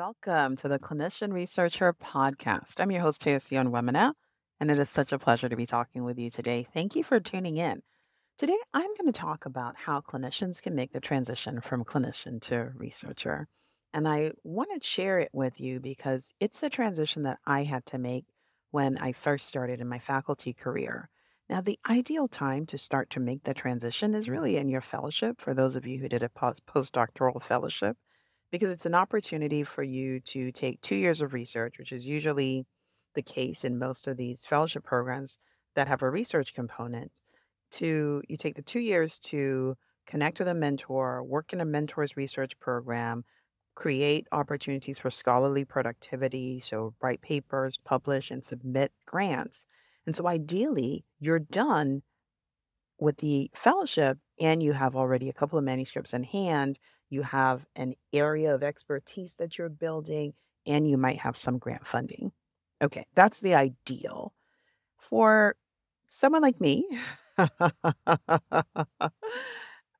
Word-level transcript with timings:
Welcome 0.00 0.56
to 0.56 0.68
the 0.68 0.78
Clinician 0.78 1.30
Researcher 1.30 1.92
Podcast. 1.92 2.80
I'm 2.80 2.90
your 2.90 3.02
host, 3.02 3.20
Toyosi 3.20 3.62
Onwuemene, 3.62 4.14
and 4.58 4.70
it 4.70 4.78
is 4.78 4.88
such 4.88 5.12
a 5.12 5.18
pleasure 5.18 5.50
to 5.50 5.56
be 5.56 5.66
talking 5.66 6.04
with 6.04 6.18
you 6.18 6.30
today. 6.30 6.66
Thank 6.72 6.96
you 6.96 7.04
for 7.04 7.20
tuning 7.20 7.58
in. 7.58 7.82
Today, 8.38 8.56
I'm 8.72 8.94
going 8.96 9.12
to 9.12 9.20
talk 9.20 9.44
about 9.44 9.76
how 9.76 10.00
clinicians 10.00 10.62
can 10.62 10.74
make 10.74 10.94
the 10.94 11.00
transition 11.00 11.60
from 11.60 11.84
clinician 11.84 12.40
to 12.44 12.72
researcher. 12.74 13.46
And 13.92 14.08
I 14.08 14.32
want 14.42 14.70
to 14.72 14.88
share 14.88 15.18
it 15.18 15.28
with 15.34 15.60
you 15.60 15.80
because 15.80 16.32
it's 16.40 16.62
a 16.62 16.70
transition 16.70 17.24
that 17.24 17.38
I 17.46 17.64
had 17.64 17.84
to 17.86 17.98
make 17.98 18.24
when 18.70 18.96
I 18.96 19.12
first 19.12 19.48
started 19.48 19.82
in 19.82 19.88
my 19.88 19.98
faculty 19.98 20.54
career. 20.54 21.10
Now, 21.50 21.60
the 21.60 21.78
ideal 21.90 22.26
time 22.26 22.64
to 22.68 22.78
start 22.78 23.10
to 23.10 23.20
make 23.20 23.44
the 23.44 23.52
transition 23.52 24.14
is 24.14 24.30
really 24.30 24.56
in 24.56 24.70
your 24.70 24.80
fellowship, 24.80 25.42
for 25.42 25.52
those 25.52 25.76
of 25.76 25.86
you 25.86 25.98
who 25.98 26.08
did 26.08 26.22
a 26.22 26.30
postdoctoral 26.30 27.42
fellowship 27.42 27.98
because 28.50 28.70
it's 28.70 28.86
an 28.86 28.94
opportunity 28.94 29.62
for 29.62 29.82
you 29.82 30.20
to 30.20 30.50
take 30.52 30.80
two 30.80 30.96
years 30.96 31.20
of 31.20 31.32
research, 31.32 31.78
which 31.78 31.92
is 31.92 32.06
usually 32.06 32.66
the 33.14 33.22
case 33.22 33.64
in 33.64 33.78
most 33.78 34.06
of 34.08 34.16
these 34.16 34.46
fellowship 34.46 34.84
programs 34.84 35.38
that 35.74 35.88
have 35.88 36.02
a 36.02 36.10
research 36.10 36.54
component. 36.54 37.12
To 37.72 38.22
you 38.28 38.36
take 38.36 38.56
the 38.56 38.62
two 38.62 38.80
years 38.80 39.18
to 39.20 39.76
connect 40.06 40.40
with 40.40 40.48
a 40.48 40.54
mentor, 40.54 41.22
work 41.22 41.52
in 41.52 41.60
a 41.60 41.64
mentor's 41.64 42.16
research 42.16 42.58
program, 42.58 43.24
create 43.76 44.26
opportunities 44.32 44.98
for 44.98 45.10
scholarly 45.10 45.64
productivity, 45.64 46.58
so 46.58 46.94
write 47.00 47.22
papers, 47.22 47.78
publish, 47.78 48.30
and 48.30 48.44
submit 48.44 48.92
grants. 49.06 49.66
And 50.06 50.16
so 50.16 50.26
ideally, 50.26 51.04
you're 51.20 51.38
done 51.38 52.02
with 52.98 53.18
the 53.18 53.50
fellowship 53.54 54.18
and 54.38 54.62
you 54.62 54.72
have 54.72 54.96
already 54.96 55.28
a 55.28 55.32
couple 55.32 55.58
of 55.58 55.64
manuscripts 55.64 56.12
in 56.12 56.24
hand 56.24 56.78
you 57.10 57.22
have 57.22 57.66
an 57.76 57.94
area 58.12 58.54
of 58.54 58.62
expertise 58.62 59.34
that 59.34 59.58
you're 59.58 59.68
building, 59.68 60.32
and 60.66 60.88
you 60.88 60.96
might 60.96 61.18
have 61.18 61.36
some 61.36 61.58
grant 61.58 61.86
funding. 61.86 62.32
Okay, 62.82 63.04
that's 63.14 63.40
the 63.40 63.54
ideal. 63.54 64.32
For 64.96 65.56
someone 66.06 66.42
like 66.42 66.60
me, 66.60 66.86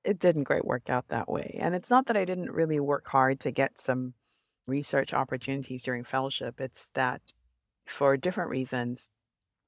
it 0.05 0.19
didn't 0.19 0.45
quite 0.45 0.65
work 0.65 0.89
out 0.89 1.09
that 1.09 1.29
way. 1.29 1.59
And 1.61 1.75
it's 1.75 1.91
not 1.91 2.07
that 2.07 2.17
I 2.17 2.25
didn't 2.25 2.53
really 2.53 2.81
work 2.81 3.07
hard 3.09 3.41
to 3.41 3.51
get 3.51 3.79
some 3.79 4.15
research 4.71 5.13
opportunities 5.13 5.83
during 5.83 6.05
fellowship, 6.05 6.61
it's 6.61 6.89
that 6.95 7.21
for 7.85 8.17
different 8.17 8.51
reasons, 8.51 9.11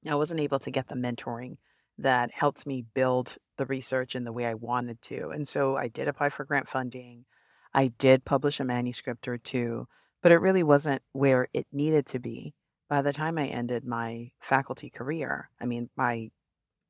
I 0.09 0.15
wasn't 0.15 0.39
able 0.39 0.59
to 0.59 0.71
get 0.71 0.87
the 0.87 0.95
mentoring 0.95 1.57
that 1.97 2.31
helps 2.31 2.65
me 2.65 2.85
build 2.93 3.35
the 3.57 3.65
research 3.65 4.15
in 4.15 4.23
the 4.23 4.31
way 4.31 4.45
I 4.45 4.55
wanted 4.55 5.01
to. 5.03 5.29
And 5.29 5.47
so 5.47 5.77
I 5.77 5.87
did 5.87 6.07
apply 6.07 6.29
for 6.29 6.45
grant 6.45 6.67
funding. 6.67 7.25
I 7.73 7.87
did 7.87 8.25
publish 8.25 8.59
a 8.59 8.65
manuscript 8.65 9.27
or 9.27 9.37
two, 9.37 9.87
but 10.21 10.31
it 10.31 10.37
really 10.37 10.63
wasn't 10.63 11.01
where 11.11 11.47
it 11.53 11.67
needed 11.71 12.05
to 12.07 12.19
be 12.19 12.53
by 12.89 13.01
the 13.01 13.13
time 13.13 13.37
I 13.37 13.47
ended 13.47 13.85
my 13.85 14.31
faculty 14.39 14.89
career. 14.89 15.49
I 15.59 15.65
mean, 15.65 15.89
my 15.95 16.29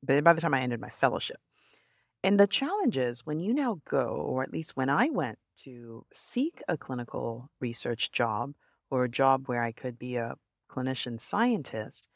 by 0.06 0.20
the 0.20 0.40
time 0.40 0.54
I 0.54 0.60
ended 0.60 0.80
my 0.80 0.90
fellowship. 0.90 1.38
And 2.22 2.38
the 2.38 2.46
challenge 2.46 2.96
is 2.96 3.26
when 3.26 3.40
you 3.40 3.54
now 3.54 3.80
go, 3.88 4.06
or 4.06 4.42
at 4.42 4.52
least 4.52 4.76
when 4.76 4.90
I 4.90 5.10
went 5.10 5.38
to 5.64 6.06
seek 6.12 6.62
a 6.68 6.76
clinical 6.76 7.50
research 7.60 8.12
job 8.12 8.54
or 8.90 9.04
a 9.04 9.10
job 9.10 9.44
where 9.46 9.62
I 9.62 9.72
could 9.72 9.98
be 9.98 10.16
a 10.16 10.36
clinician 10.70 11.20
scientist, 11.20 12.06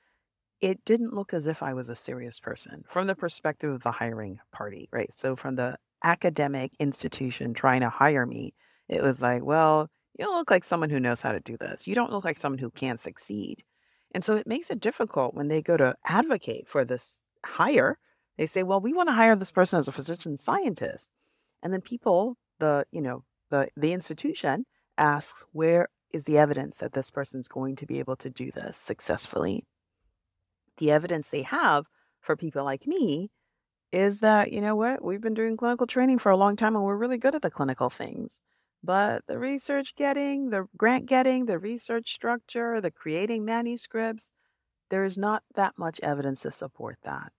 it 0.60 0.84
didn't 0.84 1.14
look 1.14 1.32
as 1.32 1.46
if 1.46 1.62
I 1.62 1.72
was 1.72 1.88
a 1.88 1.94
serious 1.94 2.40
person 2.40 2.84
from 2.88 3.06
the 3.06 3.14
perspective 3.14 3.70
of 3.70 3.82
the 3.82 3.92
hiring 3.92 4.40
party, 4.52 4.88
right? 4.92 5.10
So, 5.16 5.36
from 5.36 5.56
the 5.56 5.76
academic 6.02 6.72
institution 6.78 7.54
trying 7.54 7.80
to 7.80 7.88
hire 7.88 8.26
me, 8.26 8.54
it 8.88 9.02
was 9.02 9.20
like, 9.20 9.44
well, 9.44 9.90
you 10.18 10.24
don't 10.24 10.36
look 10.36 10.50
like 10.50 10.64
someone 10.64 10.90
who 10.90 11.00
knows 11.00 11.20
how 11.20 11.32
to 11.32 11.40
do 11.40 11.56
this. 11.56 11.86
You 11.86 11.94
don't 11.94 12.12
look 12.12 12.24
like 12.24 12.38
someone 12.38 12.58
who 12.58 12.70
can 12.70 12.96
succeed. 12.96 13.62
And 14.12 14.24
so 14.24 14.36
it 14.36 14.46
makes 14.46 14.70
it 14.70 14.80
difficult 14.80 15.34
when 15.34 15.48
they 15.48 15.62
go 15.62 15.76
to 15.76 15.94
advocate 16.04 16.68
for 16.68 16.84
this 16.84 17.22
hire. 17.44 17.98
They 18.36 18.46
say, 18.46 18.62
well, 18.62 18.80
we 18.80 18.92
want 18.92 19.08
to 19.08 19.14
hire 19.14 19.36
this 19.36 19.52
person 19.52 19.78
as 19.78 19.88
a 19.88 19.92
physician 19.92 20.36
scientist. 20.36 21.10
And 21.62 21.72
then 21.72 21.80
people, 21.80 22.36
the, 22.58 22.86
you 22.90 23.02
know, 23.02 23.24
the, 23.50 23.68
the 23.76 23.92
institution 23.92 24.66
asks, 24.96 25.44
where 25.52 25.88
is 26.12 26.24
the 26.24 26.38
evidence 26.38 26.78
that 26.78 26.94
this 26.94 27.10
person's 27.10 27.48
going 27.48 27.76
to 27.76 27.86
be 27.86 27.98
able 27.98 28.16
to 28.16 28.30
do 28.30 28.50
this 28.50 28.78
successfully? 28.78 29.66
The 30.78 30.90
evidence 30.90 31.28
they 31.28 31.42
have 31.42 31.86
for 32.20 32.36
people 32.36 32.64
like 32.64 32.86
me 32.86 33.30
is 33.92 34.20
that, 34.20 34.52
you 34.52 34.60
know 34.60 34.76
what, 34.76 35.02
we've 35.02 35.20
been 35.20 35.34
doing 35.34 35.56
clinical 35.56 35.86
training 35.86 36.18
for 36.18 36.30
a 36.30 36.36
long 36.36 36.56
time 36.56 36.76
and 36.76 36.84
we're 36.84 36.96
really 36.96 37.18
good 37.18 37.34
at 37.34 37.42
the 37.42 37.50
clinical 37.50 37.90
things. 37.90 38.40
But 38.82 39.26
the 39.26 39.38
research 39.38 39.96
getting, 39.96 40.50
the 40.50 40.66
grant 40.76 41.06
getting, 41.06 41.46
the 41.46 41.58
research 41.58 42.12
structure, 42.12 42.80
the 42.80 42.90
creating 42.90 43.44
manuscripts, 43.44 44.30
there 44.90 45.04
is 45.04 45.18
not 45.18 45.42
that 45.54 45.74
much 45.76 46.00
evidence 46.02 46.42
to 46.42 46.50
support 46.50 46.98
that. 47.02 47.32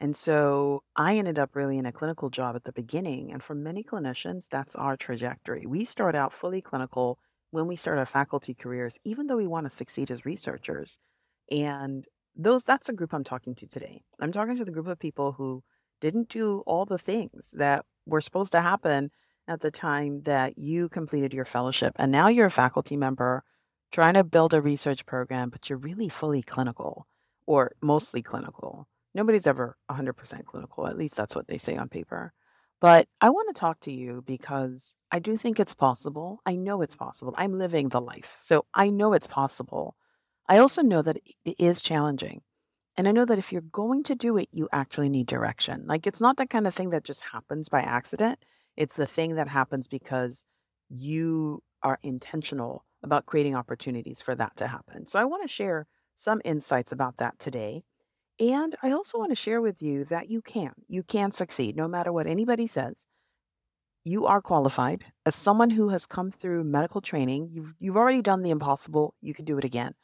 And 0.00 0.16
so 0.16 0.82
I 0.96 1.16
ended 1.16 1.38
up 1.38 1.54
really 1.54 1.78
in 1.78 1.86
a 1.86 1.92
clinical 1.92 2.28
job 2.28 2.56
at 2.56 2.64
the 2.64 2.72
beginning. 2.72 3.32
And 3.32 3.42
for 3.42 3.54
many 3.54 3.84
clinicians, 3.84 4.48
that's 4.50 4.74
our 4.74 4.96
trajectory. 4.96 5.64
We 5.66 5.84
start 5.84 6.16
out 6.16 6.32
fully 6.32 6.60
clinical 6.60 7.18
when 7.52 7.68
we 7.68 7.76
start 7.76 7.98
our 7.98 8.06
faculty 8.06 8.52
careers, 8.52 8.98
even 9.04 9.28
though 9.28 9.36
we 9.36 9.46
want 9.46 9.66
to 9.66 9.70
succeed 9.70 10.10
as 10.10 10.26
researchers. 10.26 10.98
And 11.50 12.04
those 12.34 12.64
that's 12.64 12.88
a 12.88 12.92
group 12.92 13.14
I'm 13.14 13.24
talking 13.24 13.54
to 13.56 13.68
today. 13.68 14.02
I'm 14.20 14.32
talking 14.32 14.56
to 14.56 14.64
the 14.64 14.72
group 14.72 14.88
of 14.88 14.98
people 14.98 15.32
who 15.32 15.62
didn't 16.02 16.28
do 16.28 16.62
all 16.66 16.84
the 16.84 16.98
things 16.98 17.54
that 17.56 17.86
were 18.04 18.20
supposed 18.20 18.52
to 18.52 18.60
happen 18.60 19.10
at 19.48 19.60
the 19.60 19.70
time 19.70 20.22
that 20.24 20.58
you 20.58 20.88
completed 20.88 21.32
your 21.32 21.44
fellowship. 21.44 21.94
And 21.96 22.12
now 22.12 22.28
you're 22.28 22.46
a 22.46 22.50
faculty 22.50 22.96
member 22.96 23.44
trying 23.92 24.14
to 24.14 24.24
build 24.24 24.52
a 24.52 24.60
research 24.60 25.06
program, 25.06 25.48
but 25.48 25.70
you're 25.70 25.78
really 25.78 26.08
fully 26.08 26.42
clinical 26.42 27.06
or 27.46 27.72
mostly 27.80 28.20
clinical. 28.20 28.88
Nobody's 29.14 29.46
ever 29.46 29.76
100% 29.90 30.44
clinical. 30.44 30.86
At 30.86 30.98
least 30.98 31.16
that's 31.16 31.36
what 31.36 31.46
they 31.46 31.58
say 31.58 31.76
on 31.76 31.88
paper. 31.88 32.32
But 32.80 33.06
I 33.20 33.30
want 33.30 33.54
to 33.54 33.60
talk 33.60 33.78
to 33.80 33.92
you 33.92 34.24
because 34.26 34.96
I 35.12 35.20
do 35.20 35.36
think 35.36 35.60
it's 35.60 35.74
possible. 35.74 36.40
I 36.44 36.56
know 36.56 36.82
it's 36.82 36.96
possible. 36.96 37.32
I'm 37.36 37.56
living 37.58 37.90
the 37.90 38.00
life. 38.00 38.38
So 38.42 38.64
I 38.74 38.90
know 38.90 39.12
it's 39.12 39.28
possible. 39.28 39.96
I 40.48 40.58
also 40.58 40.82
know 40.82 41.02
that 41.02 41.18
it 41.44 41.54
is 41.60 41.80
challenging. 41.80 42.42
And 42.96 43.08
I 43.08 43.12
know 43.12 43.24
that 43.24 43.38
if 43.38 43.52
you're 43.52 43.62
going 43.62 44.02
to 44.04 44.14
do 44.14 44.36
it, 44.36 44.48
you 44.52 44.68
actually 44.72 45.08
need 45.08 45.26
direction. 45.26 45.84
Like 45.86 46.06
it's 46.06 46.20
not 46.20 46.36
that 46.36 46.50
kind 46.50 46.66
of 46.66 46.74
thing 46.74 46.90
that 46.90 47.04
just 47.04 47.24
happens 47.32 47.68
by 47.68 47.80
accident. 47.80 48.44
It's 48.76 48.96
the 48.96 49.06
thing 49.06 49.34
that 49.36 49.48
happens 49.48 49.88
because 49.88 50.44
you 50.88 51.62
are 51.82 51.98
intentional 52.02 52.84
about 53.02 53.26
creating 53.26 53.56
opportunities 53.56 54.20
for 54.20 54.34
that 54.34 54.56
to 54.56 54.66
happen. 54.66 55.06
So 55.06 55.18
I 55.18 55.24
want 55.24 55.42
to 55.42 55.48
share 55.48 55.86
some 56.14 56.40
insights 56.44 56.92
about 56.92 57.16
that 57.16 57.38
today. 57.38 57.84
And 58.38 58.76
I 58.82 58.92
also 58.92 59.18
want 59.18 59.30
to 59.30 59.36
share 59.36 59.60
with 59.60 59.82
you 59.82 60.04
that 60.06 60.28
you 60.28 60.42
can. 60.42 60.72
You 60.88 61.02
can 61.02 61.32
succeed 61.32 61.76
no 61.76 61.88
matter 61.88 62.12
what 62.12 62.26
anybody 62.26 62.66
says. 62.66 63.06
You 64.04 64.26
are 64.26 64.40
qualified. 64.40 65.04
As 65.24 65.34
someone 65.34 65.70
who 65.70 65.90
has 65.90 66.06
come 66.06 66.30
through 66.30 66.64
medical 66.64 67.00
training, 67.00 67.50
you've, 67.52 67.74
you've 67.78 67.96
already 67.96 68.22
done 68.22 68.42
the 68.42 68.50
impossible. 68.50 69.14
You 69.20 69.32
can 69.32 69.44
do 69.44 69.58
it 69.58 69.64
again. 69.64 69.94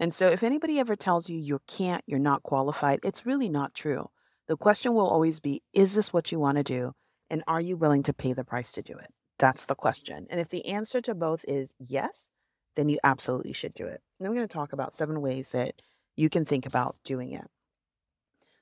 And 0.00 0.12
so 0.12 0.28
if 0.28 0.42
anybody 0.42 0.78
ever 0.78 0.96
tells 0.96 1.28
you 1.30 1.38
you 1.38 1.60
can't, 1.66 2.02
you're 2.06 2.18
not 2.18 2.42
qualified, 2.42 3.00
it's 3.04 3.26
really 3.26 3.48
not 3.48 3.74
true. 3.74 4.10
The 4.48 4.56
question 4.56 4.94
will 4.94 5.06
always 5.06 5.40
be 5.40 5.62
is 5.72 5.94
this 5.94 6.12
what 6.12 6.32
you 6.32 6.38
want 6.38 6.58
to 6.58 6.64
do? 6.64 6.92
And 7.30 7.42
are 7.46 7.60
you 7.60 7.76
willing 7.76 8.02
to 8.04 8.12
pay 8.12 8.32
the 8.32 8.44
price 8.44 8.72
to 8.72 8.82
do 8.82 8.94
it? 8.94 9.08
That's 9.38 9.66
the 9.66 9.74
question. 9.74 10.26
And 10.30 10.40
if 10.40 10.48
the 10.48 10.66
answer 10.66 11.00
to 11.02 11.14
both 11.14 11.44
is 11.48 11.74
yes, 11.78 12.30
then 12.76 12.88
you 12.88 12.98
absolutely 13.02 13.52
should 13.52 13.74
do 13.74 13.86
it. 13.86 14.00
And 14.18 14.26
I'm 14.26 14.34
going 14.34 14.46
to 14.46 14.52
talk 14.52 14.72
about 14.72 14.92
seven 14.92 15.20
ways 15.20 15.50
that 15.50 15.80
you 16.16 16.28
can 16.28 16.44
think 16.44 16.66
about 16.66 16.96
doing 17.04 17.32
it. 17.32 17.46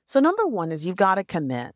So, 0.05 0.19
number 0.19 0.45
one 0.45 0.71
is 0.71 0.85
you've 0.85 0.95
got 0.95 1.15
to 1.15 1.23
commit. 1.23 1.73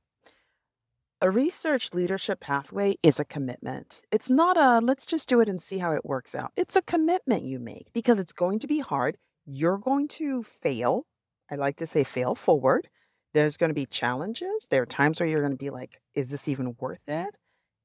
A 1.19 1.31
research 1.31 1.93
leadership 1.93 2.39
pathway 2.39 2.95
is 3.01 3.19
a 3.19 3.25
commitment. 3.25 4.01
It's 4.11 4.29
not 4.29 4.55
a 4.55 4.85
let's 4.85 5.05
just 5.05 5.27
do 5.27 5.39
it 5.39 5.49
and 5.49 5.61
see 5.61 5.79
how 5.79 5.91
it 5.93 6.05
works 6.05 6.35
out. 6.35 6.51
It's 6.55 6.75
a 6.75 6.81
commitment 6.83 7.43
you 7.43 7.59
make 7.59 7.91
because 7.91 8.19
it's 8.19 8.33
going 8.33 8.59
to 8.59 8.67
be 8.67 8.79
hard. 8.79 9.17
You're 9.47 9.77
going 9.77 10.09
to 10.09 10.43
fail. 10.43 11.05
I 11.49 11.55
like 11.55 11.77
to 11.77 11.87
say 11.87 12.03
fail 12.03 12.35
forward. 12.35 12.89
There's 13.33 13.57
going 13.57 13.69
to 13.69 13.73
be 13.73 13.85
challenges. 13.85 14.67
There 14.69 14.81
are 14.81 14.85
times 14.85 15.19
where 15.19 15.29
you're 15.29 15.41
going 15.41 15.53
to 15.53 15.57
be 15.57 15.69
like, 15.69 16.01
is 16.15 16.29
this 16.29 16.47
even 16.47 16.75
worth 16.79 17.07
it? 17.07 17.35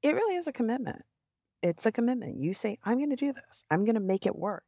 It 0.01 0.13
really 0.13 0.35
is 0.35 0.47
a 0.47 0.51
commitment. 0.51 1.03
It's 1.61 1.85
a 1.85 1.91
commitment. 1.91 2.39
You 2.39 2.53
say, 2.53 2.77
I'm 2.83 2.97
going 2.97 3.11
to 3.11 3.15
do 3.15 3.31
this, 3.31 3.63
I'm 3.71 3.85
going 3.85 3.95
to 3.95 4.01
make 4.01 4.25
it 4.25 4.35
work. 4.35 4.63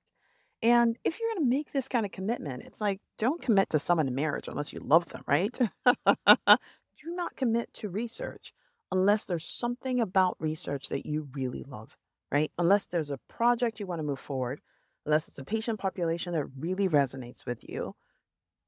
And 0.62 0.98
if 1.04 1.20
you're 1.20 1.30
going 1.36 1.46
to 1.46 1.56
make 1.56 1.74
this 1.74 1.90
kind 1.90 2.06
of 2.06 2.14
commitment, 2.14 2.64
it's 2.64 2.80
like, 2.80 3.02
don't 3.18 3.42
commit 3.42 3.70
to 3.72 3.80
someone 3.80 4.08
in 4.08 4.16
marriage 4.16 4.48
unless 4.48 4.72
you 4.72 4.80
love 4.80 5.10
them, 5.10 5.24
right? 5.28 5.56
do 5.86 7.14
not 7.14 7.36
commit 7.36 7.74
to 7.74 7.90
research 7.90 8.54
unless 8.92 9.26
there's 9.26 9.46
something 9.46 10.00
about 10.00 10.38
research 10.40 10.88
that 10.88 11.06
you 11.06 11.28
really 11.34 11.64
love, 11.68 11.98
right? 12.32 12.52
Unless 12.58 12.86
there's 12.88 13.12
a 13.12 13.20
project 13.28 13.80
you 13.80 13.86
want 13.86 14.00
to 14.00 14.04
move 14.04 14.20
forward, 14.20 14.62
unless 15.06 15.28
it's 15.28 15.40
a 15.40 15.46
patient 15.46 15.80
population 15.80 16.34
that 16.34 16.46
really 16.58 16.88
resonates 16.90 17.46
with 17.46 17.68
you, 17.68 17.96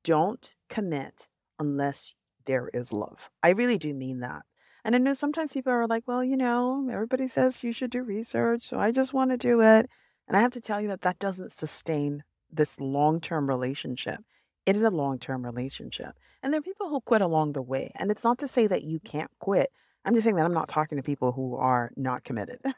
don't 0.04 0.56
commit 0.70 1.28
unless 1.60 2.14
there 2.46 2.70
is 2.74 2.94
love. 2.94 3.30
I 3.44 3.50
really 3.50 3.78
do 3.78 3.94
mean 3.94 4.20
that. 4.20 4.44
And 4.86 4.96
I 4.96 5.00
know 5.00 5.14
sometimes 5.14 5.54
people 5.54 5.74
are 5.74 5.88
like, 5.88 6.08
well, 6.08 6.24
you 6.24 6.38
know, 6.38 6.88
everybody 6.92 7.28
says 7.28 7.64
you 7.64 7.74
should 7.74 7.92
do 7.92 8.04
research, 8.04 8.64
so 8.64 8.80
I 8.80 8.92
just 8.92 9.14
want 9.14 9.32
to 9.32 9.38
do 9.38 9.62
it. 9.62 9.90
And 10.28 10.38
I 10.38 10.42
have 10.42 10.52
to 10.54 10.62
tell 10.62 10.80
you 10.80 10.88
that 10.90 11.02
that 11.02 11.20
doesn't 11.20 11.52
sustain 11.52 12.24
this 12.50 12.80
long 12.80 13.20
term 13.20 13.48
relationship. 13.48 14.20
It 14.66 14.76
is 14.76 14.84
a 14.84 14.90
long 14.90 15.20
term 15.20 15.44
relationship. 15.44 16.16
And 16.42 16.54
there 16.54 16.60
are 16.60 16.64
people 16.64 16.90
who 16.90 17.02
quit 17.02 17.22
along 17.22 17.54
the 17.54 17.62
way. 17.62 17.92
And 17.96 18.12
it's 18.12 18.24
not 18.24 18.38
to 18.40 18.48
say 18.48 18.68
that 18.68 18.84
you 18.84 19.00
can't 19.00 19.32
quit. 19.40 19.72
I'm 20.06 20.14
just 20.14 20.24
saying 20.24 20.38
that 20.38 20.46
I'm 20.46 20.54
not 20.54 20.70
talking 20.70 20.98
to 20.98 21.04
people 21.04 21.34
who 21.34 21.56
are 21.56 21.92
not 21.98 22.24
committed. 22.24 22.62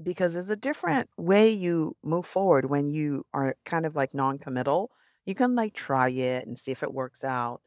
because 0.00 0.34
there's 0.34 0.50
a 0.50 0.56
different 0.56 1.08
way 1.16 1.50
you 1.50 1.96
move 2.02 2.26
forward 2.26 2.70
when 2.70 2.88
you 2.88 3.26
are 3.32 3.56
kind 3.64 3.86
of 3.86 3.94
like 3.96 4.14
non 4.14 4.38
committal. 4.38 4.90
You 5.24 5.34
can 5.34 5.54
like 5.54 5.74
try 5.74 6.08
it 6.08 6.46
and 6.46 6.58
see 6.58 6.72
if 6.72 6.82
it 6.82 6.92
works 6.94 7.22
out. 7.24 7.60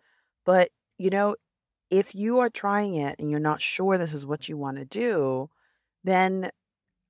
But, 0.45 0.69
you 0.98 1.10
know, 1.10 1.36
if 1.89 2.16
you 2.16 2.39
are 2.39 2.50
trying 2.50 2.95
it 2.95 3.16
and 3.19 3.30
you're 3.30 3.39
not 3.39 3.62
sure 3.62 3.98
this 3.98 4.13
is 4.13 4.25
what 4.25 4.50
you 4.50 4.57
want 4.57 4.77
to 4.77 4.86
do, 4.86 5.50
then 6.04 6.50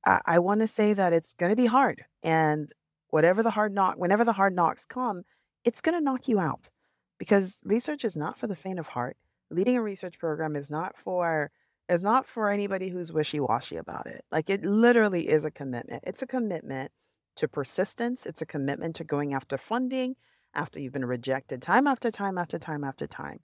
I, 0.05 0.21
I 0.25 0.39
want 0.39 0.61
to 0.61 0.67
say 0.67 0.93
that 0.93 1.13
it's 1.13 1.33
going 1.33 1.51
to 1.51 1.55
be 1.55 1.65
hard. 1.65 2.05
And 2.23 2.71
whatever 3.09 3.41
the 3.41 3.51
hard 3.51 3.73
knock, 3.73 3.95
whenever 3.97 4.23
the 4.23 4.33
hard 4.33 4.55
knocks 4.55 4.85
come, 4.85 5.23
it's 5.63 5.81
going 5.81 5.97
to 5.97 6.03
knock 6.03 6.27
you 6.27 6.39
out 6.39 6.69
because 7.17 7.61
research 7.63 8.03
is 8.03 8.15
not 8.15 8.37
for 8.37 8.47
the 8.47 8.55
faint 8.55 8.79
of 8.79 8.89
heart. 8.89 9.17
Leading 9.49 9.77
a 9.77 9.81
research 9.81 10.19
program 10.19 10.55
is 10.55 10.69
not 10.69 10.97
for 10.97 11.51
is 11.89 12.01
not 12.01 12.27
for 12.27 12.49
anybody 12.49 12.89
who's 12.89 13.13
wishy-washy 13.13 13.77
about 13.77 14.07
it. 14.07 14.23
Like 14.31 14.49
it 14.49 14.65
literally 14.65 15.29
is 15.29 15.45
a 15.45 15.51
commitment. 15.51 16.03
It's 16.05 16.21
a 16.21 16.27
commitment 16.27 16.91
to 17.37 17.47
persistence, 17.47 18.25
it's 18.25 18.41
a 18.41 18.45
commitment 18.45 18.95
to 18.95 19.03
going 19.03 19.33
after 19.33 19.57
funding 19.57 20.15
after 20.53 20.79
you've 20.79 20.93
been 20.93 21.05
rejected 21.05 21.61
time 21.61 21.85
after 21.85 22.09
time 22.09 22.37
after 22.37 22.57
time 22.57 22.83
after 22.83 23.05
time. 23.05 23.41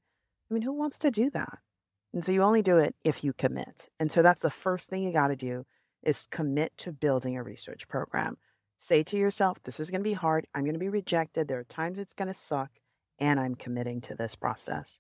I 0.50 0.54
mean, 0.54 0.64
who 0.64 0.74
wants 0.74 0.98
to 1.00 1.12
do 1.12 1.30
that? 1.32 1.60
And 2.14 2.24
so 2.24 2.32
you 2.32 2.42
only 2.42 2.62
do 2.62 2.78
it 2.78 2.96
if 3.04 3.24
you 3.24 3.34
commit. 3.34 3.90
And 4.00 4.12
so 4.12 4.22
that's 4.22 4.42
the 4.42 4.50
first 4.50 4.90
thing 4.90 5.04
you 5.04 5.14
got 5.14 5.28
to 5.28 5.36
do 5.36 5.66
is 6.04 6.28
commit 6.32 6.78
to 6.78 6.92
building 6.92 7.38
a 7.38 7.44
research 7.44 7.88
program. 7.88 8.38
Say 8.76 9.04
to 9.04 9.18
yourself, 9.18 9.62
this 9.64 9.80
is 9.80 9.92
going 9.92 10.02
to 10.02 10.10
be 10.10 10.14
hard. 10.14 10.48
I'm 10.56 10.64
going 10.64 10.74
to 10.74 10.80
be 10.80 10.90
rejected. 10.90 11.48
There 11.48 11.60
are 11.60 11.64
times 11.64 12.00
it's 12.00 12.14
going 12.14 12.28
to 12.28 12.34
suck, 12.34 12.72
and 13.20 13.40
I'm 13.40 13.56
committing 13.56 14.02
to 14.02 14.16
this 14.16 14.36
process. 14.36 15.00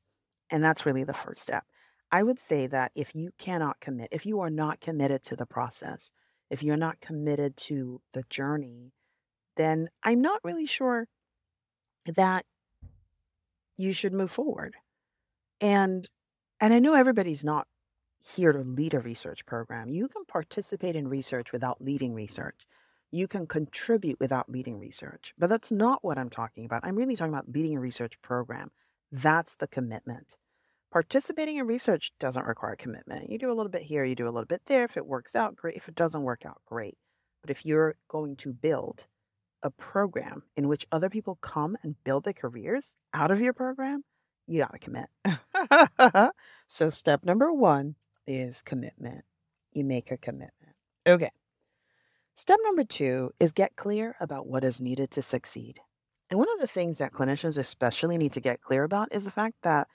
And 0.50 0.64
that's 0.64 0.86
really 0.86 1.04
the 1.04 1.14
first 1.14 1.42
step. 1.42 1.66
I 2.12 2.24
would 2.24 2.40
say 2.40 2.68
that 2.68 2.92
if 2.96 3.16
you 3.16 3.32
cannot 3.38 3.80
commit, 3.80 4.10
if 4.12 4.26
you 4.26 4.42
are 4.42 4.50
not 4.50 4.82
committed 4.82 5.24
to 5.24 5.36
the 5.36 5.46
process, 5.46 6.12
if 6.50 6.62
you're 6.62 6.78
not 6.78 7.00
committed 7.00 7.56
to 7.56 8.02
the 8.12 8.24
journey, 8.30 8.92
then 9.56 9.90
I'm 10.04 10.22
not 10.22 10.42
really 10.44 10.66
sure 10.66 11.08
that 12.06 12.46
you 13.78 13.94
should 13.94 14.14
move 14.14 14.32
forward. 14.32 14.76
And 15.62 16.08
and 16.60 16.74
I 16.74 16.80
know 16.80 16.94
everybody's 16.94 17.44
not 17.44 17.68
here 18.20 18.52
to 18.52 18.60
lead 18.60 18.94
a 18.94 19.00
research 19.00 19.46
program. 19.46 19.90
You 19.90 20.08
can 20.08 20.26
participate 20.26 20.96
in 20.96 21.08
research 21.08 21.52
without 21.52 21.82
leading 21.82 22.14
research. 22.14 22.68
You 23.12 23.28
can 23.28 23.48
contribute 23.48 24.20
without 24.20 24.50
leading 24.50 24.80
research. 24.80 25.34
But 25.38 25.50
that's 25.50 25.72
not 25.72 26.04
what 26.04 26.18
I'm 26.18 26.30
talking 26.30 26.66
about. 26.66 26.86
I'm 26.86 26.96
really 26.96 27.16
talking 27.16 27.34
about 27.34 27.50
leading 27.50 27.78
a 27.78 27.80
research 27.80 28.22
program. 28.22 28.72
That's 29.12 29.56
the 29.56 29.68
commitment. 29.68 30.36
Participating 30.92 31.56
in 31.56 31.68
research 31.68 32.12
doesn't 32.20 32.46
require 32.46 32.76
commitment. 32.76 33.30
You 33.30 33.40
do 33.40 33.50
a 33.50 33.56
little 33.56 33.72
bit 33.72 33.84
here, 33.84 34.04
you 34.04 34.16
do 34.16 34.26
a 34.28 34.30
little 34.30 34.46
bit 34.46 34.64
there. 34.66 34.84
If 34.84 34.98
it 34.98 35.06
works 35.06 35.36
out, 35.36 35.56
great. 35.56 35.78
If 35.78 35.88
it 35.88 35.96
doesn't 35.96 36.24
work 36.24 36.46
out, 36.46 36.62
great. 36.66 36.98
But 37.42 37.50
if 37.50 37.66
you're 37.66 37.96
going 38.10 38.36
to 38.38 38.52
build 38.52 39.08
a 39.64 39.72
program 39.72 40.44
in 40.56 40.68
which 40.68 40.86
other 40.92 41.10
people 41.10 41.38
come 41.42 41.78
and 41.82 41.96
build 42.04 42.26
their 42.26 42.34
careers 42.34 42.96
out 43.14 43.32
of 43.32 43.40
your 43.40 43.54
program, 43.54 44.04
you 44.48 44.60
got 44.60 44.74
to 44.74 44.80
commit. 44.80 46.34
so, 46.68 46.90
step 46.90 47.24
number 47.24 47.54
one 47.54 47.96
is 48.28 48.62
commitment. 48.62 49.24
You 49.72 49.86
make 49.86 50.12
a 50.12 50.18
commitment. 50.18 50.76
Okay. 51.08 51.32
Step 52.36 52.60
number 52.64 52.84
two 52.84 53.32
is 53.40 53.54
get 53.54 53.76
clear 53.76 54.16
about 54.20 54.48
what 54.48 54.64
is 54.64 54.82
needed 54.82 55.10
to 55.12 55.22
succeed. 55.22 55.80
And 56.30 56.38
one 56.38 56.52
of 56.54 56.60
the 56.60 56.68
things 56.68 56.98
that 56.98 57.14
clinicians 57.14 57.58
especially 57.58 58.18
need 58.18 58.34
to 58.34 58.42
get 58.42 58.62
clear 58.62 58.84
about 58.84 59.10
is 59.12 59.26
the 59.26 59.32
fact 59.32 59.56
that 59.64 59.88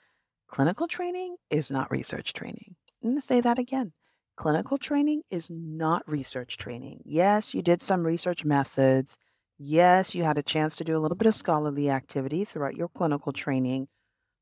clinical 0.49 0.89
training 0.89 1.37
is 1.51 1.71
not 1.71 1.91
research 1.91 2.33
training. 2.33 2.77
I'm 3.03 3.11
going 3.11 3.21
to 3.21 3.27
say 3.27 3.41
that 3.41 3.59
again. 3.59 3.93
Clinical 4.37 4.79
training 4.79 5.23
is 5.31 5.49
not 5.51 6.03
research 6.07 6.57
training. 6.59 7.01
Yes, 7.05 7.55
you 7.55 7.63
did 7.63 7.81
some 7.81 8.03
research 8.03 8.45
methods. 8.45 9.17
Yes, 9.59 10.15
you 10.15 10.25
had 10.25 10.37
a 10.37 10.43
chance 10.43 10.77
to 10.77 10.85
do 10.85 10.97
a 10.97 11.01
little 11.01 11.17
bit 11.17 11.27
of 11.27 11.35
scholarly 11.35 11.89
activity 11.89 12.45
throughout 12.45 12.77
your 12.77 12.89
clinical 12.89 13.33
training, 13.33 13.89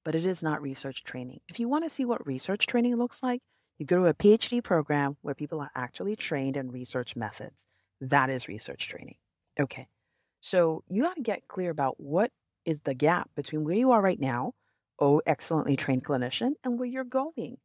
but 0.04 0.16
it 0.16 0.26
is 0.26 0.42
not 0.42 0.60
research 0.60 1.04
training. 1.04 1.40
If 1.48 1.60
you 1.60 1.68
want 1.68 1.84
to 1.84 1.90
see 1.90 2.04
what 2.04 2.26
research 2.26 2.66
training 2.66 2.96
looks 2.96 3.22
like, 3.22 3.40
you 3.78 3.86
go 3.86 3.96
to 3.96 4.06
a 4.06 4.14
PhD 4.14 4.62
program 4.62 5.16
where 5.22 5.34
people 5.34 5.60
are 5.60 5.70
actually 5.74 6.16
trained 6.16 6.56
in 6.56 6.70
research 6.70 7.14
methods. 7.14 7.66
That 8.00 8.30
is 8.30 8.48
research 8.48 8.88
training. 8.88 9.16
Okay. 9.58 9.86
So 10.40 10.82
you 10.88 11.02
got 11.02 11.16
to 11.16 11.22
get 11.22 11.48
clear 11.48 11.70
about 11.70 12.00
what 12.00 12.30
is 12.64 12.80
the 12.80 12.94
gap 12.94 13.30
between 13.36 13.64
where 13.64 13.76
you 13.76 13.92
are 13.92 14.02
right 14.02 14.20
now, 14.20 14.54
oh, 14.98 15.20
excellently 15.26 15.76
trained 15.76 16.04
clinician, 16.04 16.52
and 16.62 16.78
where 16.78 16.88
you're 16.88 17.04
going 17.04 17.58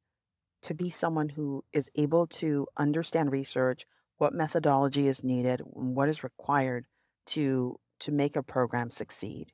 to 0.62 0.74
be 0.74 0.90
someone 0.90 1.30
who 1.30 1.64
is 1.74 1.90
able 1.96 2.28
to 2.28 2.68
understand 2.78 3.32
research, 3.32 3.86
what 4.18 4.34
methodology 4.34 5.08
is 5.08 5.24
needed, 5.24 5.62
what 5.64 6.10
is 6.10 6.24
required 6.24 6.86
to 7.28 7.80
to 8.00 8.12
make 8.12 8.36
a 8.36 8.44
program 8.44 8.90
succeed. 8.90 9.52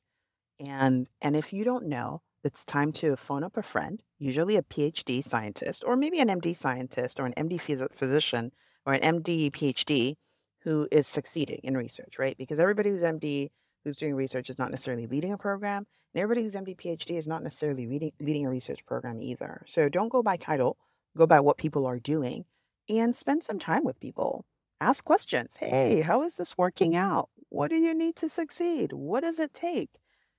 And 0.59 1.07
and 1.21 1.35
if 1.35 1.53
you 1.53 1.63
don't 1.63 1.87
know, 1.87 2.21
it's 2.43 2.65
time 2.65 2.91
to 2.93 3.15
phone 3.15 3.43
up 3.43 3.57
a 3.57 3.63
friend, 3.63 4.01
usually 4.17 4.55
a 4.55 4.61
PhD 4.61 5.23
scientist, 5.23 5.83
or 5.85 5.95
maybe 5.95 6.19
an 6.19 6.29
MD 6.29 6.55
scientist, 6.55 7.19
or 7.19 7.25
an 7.25 7.33
MD 7.33 7.55
phys- 7.55 7.93
physician, 7.93 8.51
or 8.85 8.93
an 8.93 9.21
MD 9.21 9.51
PhD 9.51 10.15
who 10.61 10.87
is 10.91 11.07
succeeding 11.07 11.59
in 11.63 11.77
research, 11.77 12.17
right? 12.17 12.37
Because 12.37 12.59
everybody 12.59 12.89
who's 12.89 13.03
MD 13.03 13.49
who's 13.85 13.95
doing 13.95 14.15
research 14.15 14.49
is 14.49 14.59
not 14.59 14.71
necessarily 14.71 15.07
leading 15.07 15.31
a 15.31 15.37
program, 15.37 15.85
and 16.13 16.21
everybody 16.21 16.41
who's 16.41 16.55
MD 16.55 16.75
PhD 16.75 17.17
is 17.17 17.27
not 17.27 17.43
necessarily 17.43 17.87
reading, 17.87 18.11
leading 18.19 18.45
a 18.45 18.49
research 18.49 18.85
program 18.85 19.21
either. 19.21 19.61
So 19.65 19.87
don't 19.87 20.09
go 20.09 20.21
by 20.21 20.35
title, 20.35 20.77
go 21.15 21.25
by 21.25 21.39
what 21.39 21.57
people 21.57 21.85
are 21.85 21.99
doing, 21.99 22.45
and 22.89 23.15
spend 23.15 23.43
some 23.43 23.59
time 23.59 23.85
with 23.85 23.99
people. 23.99 24.45
Ask 24.81 25.05
questions. 25.05 25.57
Hey, 25.57 26.01
how 26.01 26.23
is 26.23 26.35
this 26.35 26.57
working 26.57 26.95
out? 26.95 27.29
What 27.49 27.69
do 27.69 27.77
you 27.77 27.93
need 27.93 28.17
to 28.17 28.27
succeed? 28.27 28.91
What 28.91 29.23
does 29.23 29.39
it 29.39 29.53
take? 29.53 29.91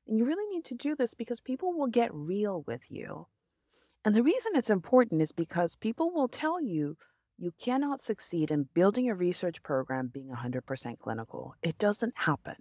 And 0.07 0.19
you 0.19 0.25
really 0.25 0.55
need 0.55 0.65
to 0.67 0.75
do 0.75 0.95
this 0.95 1.15
because 1.15 1.41
people 1.41 1.73
will 1.73 1.87
get 1.87 2.12
real 2.12 2.62
with 2.67 2.83
you. 2.91 3.29
And 4.05 4.15
the 4.15 4.23
reason 4.23 4.53
it's 4.55 4.71
important 4.71 5.23
is 5.23 5.33
because 5.33 5.75
people 5.75 6.12
will 6.12 6.29
tell 6.29 6.61
you 6.61 6.97
you 7.38 7.53
cannot 7.61 8.00
succeed 8.00 8.50
in 8.50 8.69
building 8.73 9.11
a 9.11 9.15
research 9.15 9.62
program 9.62 10.11
being 10.12 10.31
100% 10.31 10.99
clinical. 10.99 11.55
It 11.62 11.76
doesn't 11.79 12.15
happen. 12.17 12.57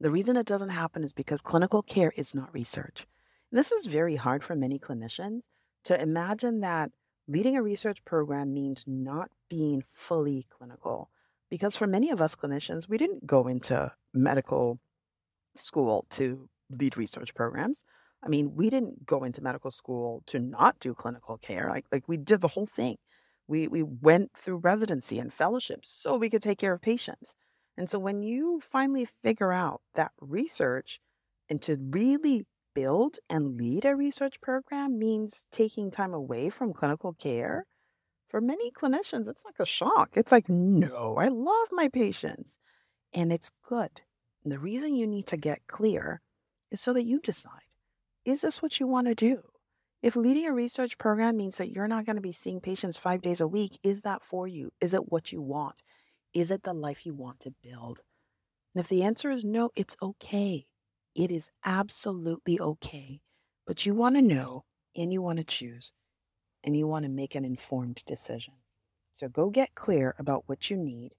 The 0.00 0.10
reason 0.10 0.36
it 0.38 0.46
doesn't 0.46 0.70
happen 0.70 1.04
is 1.04 1.12
because 1.12 1.40
clinical 1.42 1.82
care 1.82 2.12
is 2.16 2.34
not 2.34 2.54
research. 2.54 3.06
And 3.50 3.58
this 3.58 3.70
is 3.70 3.86
very 3.86 4.16
hard 4.16 4.42
for 4.42 4.56
many 4.56 4.78
clinicians 4.78 5.48
to 5.84 6.00
imagine 6.00 6.60
that 6.60 6.90
leading 7.28 7.56
a 7.56 7.62
research 7.62 8.02
program 8.04 8.54
means 8.54 8.84
not 8.86 9.30
being 9.50 9.84
fully 9.90 10.46
clinical. 10.48 11.10
Because 11.50 11.76
for 11.76 11.86
many 11.86 12.10
of 12.10 12.20
us 12.20 12.34
clinicians, 12.34 12.88
we 12.88 12.96
didn't 12.96 13.26
go 13.26 13.46
into 13.46 13.92
medical 14.14 14.80
school 15.54 16.06
to 16.10 16.48
lead 16.70 16.96
research 16.96 17.34
programs. 17.34 17.84
I 18.22 18.28
mean, 18.28 18.54
we 18.54 18.70
didn't 18.70 19.04
go 19.04 19.24
into 19.24 19.42
medical 19.42 19.70
school 19.70 20.22
to 20.26 20.38
not 20.38 20.78
do 20.78 20.94
clinical 20.94 21.38
care. 21.38 21.68
Like 21.68 21.86
like 21.92 22.08
we 22.08 22.16
did 22.16 22.40
the 22.40 22.48
whole 22.48 22.66
thing. 22.66 22.96
We, 23.48 23.66
we 23.66 23.82
went 23.82 24.30
through 24.36 24.58
residency 24.58 25.18
and 25.18 25.32
fellowships 25.32 25.90
so 25.90 26.16
we 26.16 26.30
could 26.30 26.42
take 26.42 26.58
care 26.58 26.72
of 26.72 26.80
patients. 26.80 27.34
And 27.80 27.88
so 27.88 27.98
when 27.98 28.22
you 28.22 28.60
finally 28.62 29.06
figure 29.06 29.52
out 29.52 29.80
that 29.94 30.12
research 30.20 31.00
and 31.48 31.62
to 31.62 31.78
really 31.80 32.44
build 32.74 33.16
and 33.30 33.56
lead 33.56 33.86
a 33.86 33.96
research 33.96 34.38
program 34.42 34.98
means 34.98 35.46
taking 35.50 35.90
time 35.90 36.12
away 36.12 36.50
from 36.50 36.74
clinical 36.74 37.14
care, 37.14 37.64
for 38.28 38.42
many 38.42 38.70
clinicians, 38.70 39.26
it's 39.26 39.46
like 39.46 39.58
a 39.58 39.64
shock. 39.64 40.10
It's 40.12 40.30
like, 40.30 40.46
no, 40.46 41.16
I 41.16 41.28
love 41.28 41.68
my 41.72 41.88
patients. 41.88 42.58
And 43.14 43.32
it's 43.32 43.50
good. 43.66 44.02
And 44.44 44.52
the 44.52 44.58
reason 44.58 44.94
you 44.94 45.06
need 45.06 45.26
to 45.28 45.38
get 45.38 45.66
clear 45.66 46.20
is 46.70 46.82
so 46.82 46.92
that 46.92 47.06
you 47.06 47.18
decide 47.18 47.62
is 48.26 48.42
this 48.42 48.60
what 48.60 48.78
you 48.78 48.86
want 48.86 49.06
to 49.06 49.14
do? 49.14 49.40
If 50.02 50.16
leading 50.16 50.44
a 50.44 50.52
research 50.52 50.98
program 50.98 51.38
means 51.38 51.56
that 51.56 51.70
you're 51.70 51.88
not 51.88 52.04
going 52.04 52.16
to 52.16 52.22
be 52.22 52.30
seeing 52.30 52.60
patients 52.60 52.98
five 52.98 53.22
days 53.22 53.40
a 53.40 53.48
week, 53.48 53.78
is 53.82 54.02
that 54.02 54.22
for 54.22 54.46
you? 54.46 54.70
Is 54.82 54.92
it 54.92 55.10
what 55.10 55.32
you 55.32 55.40
want? 55.40 55.76
Is 56.32 56.50
it 56.50 56.62
the 56.62 56.72
life 56.72 57.04
you 57.04 57.14
want 57.14 57.40
to 57.40 57.54
build? 57.62 58.00
And 58.74 58.80
if 58.80 58.88
the 58.88 59.02
answer 59.02 59.30
is 59.30 59.44
no, 59.44 59.70
it's 59.74 59.96
okay. 60.00 60.66
It 61.14 61.30
is 61.32 61.50
absolutely 61.64 62.60
okay. 62.60 63.20
But 63.66 63.84
you 63.84 63.94
want 63.94 64.16
to 64.16 64.22
know 64.22 64.64
and 64.96 65.12
you 65.12 65.22
want 65.22 65.38
to 65.38 65.44
choose 65.44 65.92
and 66.62 66.76
you 66.76 66.86
want 66.86 67.04
to 67.04 67.08
make 67.08 67.34
an 67.34 67.44
informed 67.44 68.02
decision. 68.06 68.54
So 69.12 69.28
go 69.28 69.50
get 69.50 69.74
clear 69.74 70.14
about 70.18 70.44
what 70.46 70.70
you 70.70 70.76
need. 70.76 71.12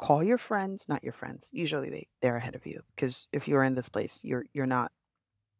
Call 0.00 0.22
your 0.22 0.38
friends, 0.38 0.88
not 0.88 1.02
your 1.04 1.12
friends. 1.12 1.48
Usually 1.52 1.90
they, 1.90 2.08
they're 2.20 2.36
ahead 2.36 2.54
of 2.54 2.66
you 2.66 2.82
because 2.94 3.26
if 3.32 3.48
you're 3.48 3.64
in 3.64 3.74
this 3.74 3.88
place, 3.88 4.20
you're 4.24 4.44
you're 4.52 4.66
not 4.66 4.92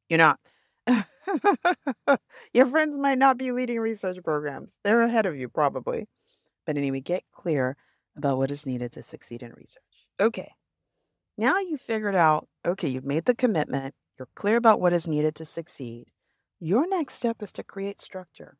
you're 0.09 0.19
not 0.19 0.39
your 2.53 2.67
friends 2.67 2.97
might 2.97 3.19
not 3.19 3.37
be 3.37 3.53
leading 3.53 3.81
research 3.81 4.19
programs. 4.23 4.79
They're 4.85 5.03
ahead 5.03 5.27
of 5.27 5.37
you 5.37 5.49
probably. 5.49 6.07
But 6.67 6.77
anyway, 6.77 7.01
get 7.01 7.25
clear 7.33 7.77
about 8.19 8.37
what 8.37 8.51
is 8.51 8.67
needed 8.67 8.93
to 8.93 9.03
succeed 9.03 9.43
in 9.43 9.53
research. 9.53 9.83
Okay. 10.21 10.53
Now 11.39 11.59
you 11.59 11.77
figured 11.79 12.17
out, 12.17 12.49
okay, 12.67 12.89
you've 12.89 13.05
made 13.05 13.25
the 13.25 13.35
commitment, 13.35 13.95
you're 14.19 14.29
clear 14.35 14.57
about 14.57 14.81
what 14.81 14.93
is 14.93 15.07
needed 15.07 15.37
to 15.37 15.45
succeed. 15.45 16.07
Your 16.59 16.89
next 16.89 17.15
step 17.15 17.41
is 17.41 17.53
to 17.53 17.63
create 17.63 18.01
structure. 18.01 18.59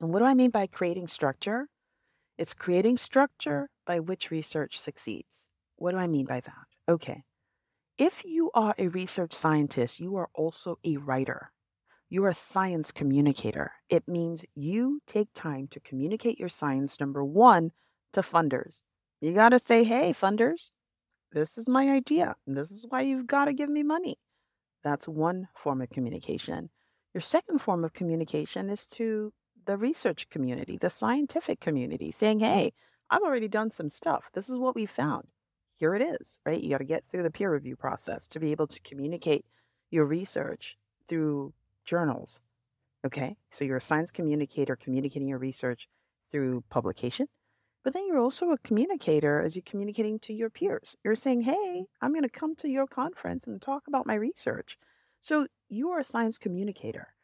And 0.00 0.12
what 0.12 0.18
do 0.18 0.24
I 0.24 0.34
mean 0.34 0.50
by 0.50 0.66
creating 0.66 1.06
structure? 1.06 1.68
It's 2.36 2.54
creating 2.54 2.96
structure 2.96 3.68
by 3.86 4.00
which 4.00 4.30
research 4.30 4.80
succeeds. 4.80 5.46
What 5.76 5.92
do 5.92 5.98
I 5.98 6.08
mean 6.08 6.26
by 6.26 6.40
that? 6.40 6.66
Okay. 6.88 7.22
If 7.96 8.24
you 8.24 8.50
are 8.54 8.74
a 8.78 8.88
research 8.88 9.32
scientist, 9.32 10.00
you 10.00 10.16
are 10.16 10.30
also 10.34 10.78
a 10.84 10.96
writer. 10.96 11.52
You're 12.08 12.30
a 12.30 12.34
science 12.34 12.90
communicator. 12.90 13.72
It 13.88 14.08
means 14.08 14.44
you 14.56 15.00
take 15.06 15.28
time 15.34 15.68
to 15.68 15.80
communicate 15.80 16.40
your 16.40 16.48
science, 16.48 16.98
number 16.98 17.24
one, 17.24 17.70
to 18.12 18.22
funders. 18.22 18.82
You 19.20 19.32
got 19.32 19.50
to 19.50 19.58
say, 19.58 19.84
hey, 19.84 20.12
funders, 20.12 20.70
this 21.32 21.58
is 21.58 21.68
my 21.68 21.90
idea. 21.90 22.36
This 22.46 22.70
is 22.70 22.86
why 22.88 23.02
you've 23.02 23.26
got 23.26 23.46
to 23.46 23.52
give 23.52 23.68
me 23.68 23.82
money. 23.82 24.16
That's 24.82 25.06
one 25.06 25.48
form 25.54 25.82
of 25.82 25.90
communication. 25.90 26.70
Your 27.14 27.20
second 27.20 27.60
form 27.60 27.84
of 27.84 27.92
communication 27.92 28.70
is 28.70 28.86
to 28.88 29.32
the 29.66 29.76
research 29.76 30.28
community, 30.30 30.78
the 30.80 30.90
scientific 30.90 31.60
community, 31.60 32.10
saying, 32.12 32.40
hey, 32.40 32.72
I've 33.10 33.22
already 33.22 33.48
done 33.48 33.70
some 33.70 33.88
stuff. 33.88 34.30
This 34.32 34.48
is 34.48 34.56
what 34.56 34.74
we 34.74 34.86
found. 34.86 35.26
Here 35.76 35.94
it 35.94 36.02
is, 36.02 36.38
right? 36.46 36.60
You 36.60 36.70
got 36.70 36.78
to 36.78 36.84
get 36.84 37.04
through 37.08 37.22
the 37.22 37.30
peer 37.30 37.52
review 37.52 37.76
process 37.76 38.26
to 38.28 38.40
be 38.40 38.52
able 38.52 38.66
to 38.68 38.80
communicate 38.82 39.44
your 39.90 40.04
research 40.04 40.76
through 41.08 41.52
journals. 41.84 42.40
Okay. 43.04 43.36
So 43.50 43.64
you're 43.64 43.78
a 43.78 43.82
science 43.82 44.10
communicator 44.10 44.76
communicating 44.76 45.28
your 45.28 45.38
research 45.38 45.88
through 46.30 46.64
publication. 46.70 47.26
But 47.82 47.94
then 47.94 48.06
you're 48.06 48.18
also 48.18 48.50
a 48.50 48.58
communicator 48.58 49.40
as 49.40 49.56
you're 49.56 49.62
communicating 49.64 50.18
to 50.20 50.34
your 50.34 50.50
peers. 50.50 50.96
You're 51.02 51.14
saying, 51.14 51.42
hey, 51.42 51.86
I'm 52.02 52.12
going 52.12 52.22
to 52.22 52.28
come 52.28 52.54
to 52.56 52.68
your 52.68 52.86
conference 52.86 53.46
and 53.46 53.60
talk 53.60 53.84
about 53.88 54.06
my 54.06 54.14
research. 54.14 54.76
So 55.20 55.46
you 55.68 55.90
are 55.90 56.00
a 56.00 56.04
science 56.04 56.36
communicator. 56.38 57.14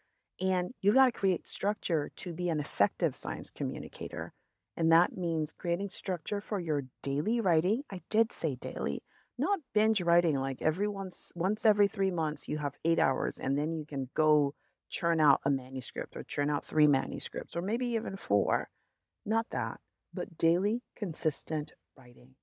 And 0.40 0.72
you've 0.80 0.94
got 0.94 1.06
to 1.06 1.12
create 1.12 1.46
structure 1.46 2.10
to 2.16 2.32
be 2.32 2.48
an 2.48 2.60
effective 2.60 3.14
science 3.14 3.50
communicator. 3.50 4.32
And 4.76 4.92
that 4.92 5.16
means 5.16 5.52
creating 5.52 5.88
structure 5.88 6.40
for 6.40 6.60
your 6.60 6.84
daily 7.02 7.40
writing. 7.40 7.82
I 7.90 8.00
did 8.10 8.32
say 8.32 8.56
daily, 8.56 9.02
not 9.38 9.60
binge 9.74 10.02
writing 10.02 10.36
like 10.36 10.60
every 10.60 10.88
once 10.88 11.32
once 11.34 11.64
every 11.64 11.88
3 11.88 12.10
months 12.10 12.48
you 12.48 12.58
have 12.58 12.74
8 12.84 12.98
hours 12.98 13.38
and 13.38 13.58
then 13.58 13.74
you 13.74 13.86
can 13.86 14.10
go 14.14 14.54
churn 14.90 15.20
out 15.20 15.40
a 15.44 15.50
manuscript 15.50 16.16
or 16.16 16.24
churn 16.24 16.50
out 16.50 16.64
3 16.64 16.86
manuscripts 16.86 17.56
or 17.56 17.62
maybe 17.62 17.88
even 17.88 18.16
4. 18.16 18.68
Not 19.24 19.46
that, 19.50 19.80
but 20.16 20.36
daily 20.36 20.82
consistent 20.96 21.72
writing. 21.96 22.34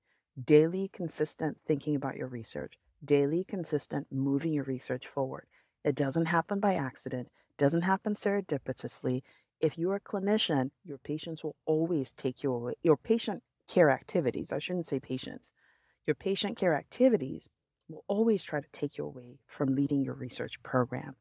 Daily 0.42 0.88
consistent 0.88 1.58
thinking 1.66 1.94
about 1.94 2.16
your 2.16 2.28
research. 2.28 2.78
Daily 3.04 3.44
consistent 3.44 4.06
moving 4.10 4.54
your 4.54 4.64
research 4.64 5.06
forward. 5.06 5.46
It 5.84 5.94
doesn't 5.94 6.26
happen 6.26 6.60
by 6.60 6.74
accident 6.74 7.28
doesn't 7.58 7.82
happen 7.82 8.14
serendipitously. 8.14 9.22
If 9.60 9.78
you're 9.78 9.96
a 9.96 10.00
clinician, 10.00 10.70
your 10.84 10.98
patients 10.98 11.44
will 11.44 11.56
always 11.66 12.12
take 12.12 12.42
you 12.42 12.52
away. 12.52 12.74
Your 12.82 12.96
patient 12.96 13.42
care 13.68 13.90
activities, 13.90 14.52
I 14.52 14.58
shouldn't 14.58 14.86
say 14.86 15.00
patients, 15.00 15.52
your 16.06 16.14
patient 16.14 16.56
care 16.56 16.74
activities 16.74 17.48
will 17.88 18.04
always 18.08 18.42
try 18.42 18.60
to 18.60 18.68
take 18.72 18.98
you 18.98 19.04
away 19.04 19.38
from 19.46 19.74
leading 19.74 20.02
your 20.02 20.14
research 20.14 20.62
program. 20.62 21.16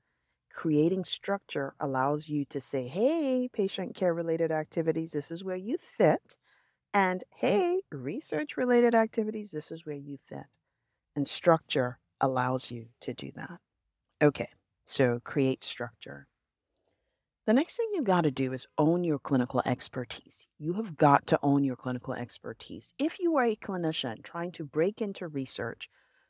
Creating 0.52 1.04
structure 1.04 1.74
allows 1.80 2.30
you 2.30 2.46
to 2.46 2.62
say, 2.62 2.88
hey, 2.88 3.50
patient 3.52 3.96
care 3.96 4.14
related 4.14 4.52
activities, 4.52 5.12
this 5.12 5.32
is 5.32 5.44
where 5.44 5.56
you 5.56 5.78
fit. 5.78 6.36
And 6.94 7.24
hey, 7.36 7.82
research 7.92 8.56
related 8.58 8.94
activities, 8.94 9.52
this 9.52 9.72
is 9.72 9.86
where 9.86 9.96
you 9.96 10.18
fit. 10.18 10.46
And 11.16 11.28
structure 11.28 12.00
allows 12.22 12.72
you 12.72 12.90
to 13.02 13.14
do 13.14 13.32
that. 13.36 13.60
Okay. 14.22 14.50
So 14.86 15.20
create 15.20 15.64
structure. 15.64 16.28
The 17.46 17.54
next 17.54 17.76
thing 17.76 17.90
you've 17.94 18.06
got 18.06 18.22
to 18.22 18.32
do 18.32 18.54
is 18.54 18.68
own 18.78 19.04
your 19.04 19.20
clinical 19.20 19.62
expertise. 19.66 20.48
You 20.58 20.74
have 20.74 20.96
got 20.96 21.28
to 21.28 21.40
own 21.44 21.64
your 21.64 21.76
clinical 21.76 22.14
expertise. 22.14 22.94
If 22.98 23.20
you 23.20 23.36
are 23.36 23.44
a 23.44 23.56
clinician 23.56 24.24
trying 24.24 24.52
to 24.54 24.64
break 24.64 25.02
into 25.02 25.28
research, 25.28 25.90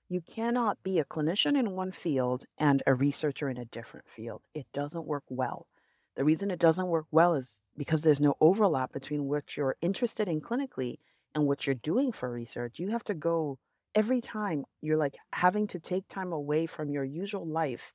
you 0.10 0.22
cannot 0.22 0.82
be 0.82 0.98
a 1.00 1.06
clinician 1.06 1.58
in 1.58 1.72
one 1.72 1.92
field 1.92 2.46
and 2.58 2.82
a 2.88 2.96
researcher 2.96 3.48
in 3.48 3.58
a 3.58 3.66
different 3.66 4.10
field. 4.10 4.42
It 4.56 4.66
doesn't 4.74 5.06
work 5.06 5.24
well. 5.30 5.68
The 6.16 6.24
reason 6.24 6.52
it 6.52 6.60
doesn't 6.60 6.88
work 6.88 7.08
well 7.12 7.34
is 7.34 7.62
because 7.76 8.04
there's 8.04 8.20
no 8.20 8.36
overlap 8.40 8.94
between 8.94 9.26
what 9.26 9.58
you're 9.58 9.78
interested 9.82 10.28
in 10.28 10.42
clinically 10.42 10.98
and 11.34 11.48
what 11.48 11.66
you're 11.66 11.76
doing 11.76 12.12
for 12.12 12.32
research. 12.32 12.80
You 12.80 12.90
have 12.90 13.04
to 13.06 13.14
go 13.14 13.58
every 13.96 14.22
time 14.22 14.66
you're 14.82 14.98
like 14.98 15.16
having 15.34 15.68
to 15.68 15.80
take 15.80 16.08
time 16.08 16.32
away 16.32 16.66
from 16.66 16.92
your 16.92 17.04
usual 17.04 17.48
life 17.48 17.94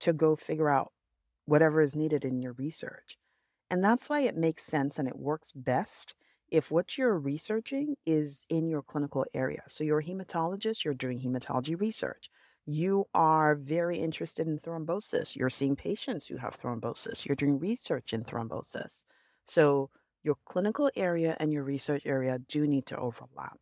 to 0.00 0.12
go 0.12 0.36
figure 0.36 0.70
out 0.70 0.92
whatever 1.44 1.80
is 1.80 1.94
needed 1.96 2.24
in 2.24 2.40
your 2.40 2.52
research. 2.52 3.18
And 3.70 3.84
that's 3.84 4.08
why 4.08 4.20
it 4.20 4.36
makes 4.36 4.64
sense 4.64 4.98
and 4.98 5.08
it 5.08 5.18
works 5.18 5.52
best 5.52 6.14
if 6.48 6.70
what 6.70 6.96
you're 6.96 7.18
researching 7.18 7.96
is 8.06 8.46
in 8.48 8.68
your 8.68 8.82
clinical 8.82 9.26
area. 9.34 9.62
So 9.66 9.84
you're 9.84 9.98
a 9.98 10.04
hematologist, 10.04 10.84
you're 10.84 10.94
doing 10.94 11.20
hematology 11.20 11.78
research. 11.78 12.30
You 12.66 13.06
are 13.14 13.54
very 13.54 13.98
interested 13.98 14.48
in 14.48 14.58
thrombosis. 14.58 15.36
You're 15.36 15.50
seeing 15.50 15.76
patients 15.76 16.26
who 16.26 16.36
have 16.36 16.60
thrombosis. 16.60 17.24
You're 17.24 17.36
doing 17.36 17.60
research 17.60 18.12
in 18.12 18.24
thrombosis. 18.24 19.04
So 19.44 19.90
your 20.22 20.36
clinical 20.44 20.90
area 20.96 21.36
and 21.38 21.52
your 21.52 21.62
research 21.62 22.02
area 22.04 22.40
do 22.48 22.66
need 22.66 22.86
to 22.86 22.98
overlap. 22.98 23.58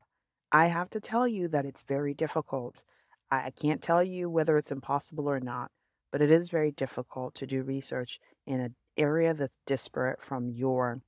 I 0.50 0.66
have 0.66 0.88
to 0.90 1.00
tell 1.00 1.28
you 1.28 1.49
that 1.49 1.66
it's 1.66 1.82
very 1.82 2.14
difficult. 2.14 2.82
I 3.30 3.50
can't 3.50 3.82
tell 3.82 4.02
you 4.02 4.30
whether 4.30 4.56
it's 4.56 4.70
impossible 4.70 5.28
or 5.28 5.40
not, 5.40 5.70
but 6.11 6.23
it 6.23 6.30
is 6.30 6.49
very 6.49 6.70
difficult 6.70 7.34
to 7.34 7.46
do 7.46 7.62
research 7.62 8.20
in 8.46 8.61
an 8.61 8.75
area 8.96 9.34
that's 9.34 9.52
disparate 9.66 10.23
from 10.23 10.49
your 10.49 11.02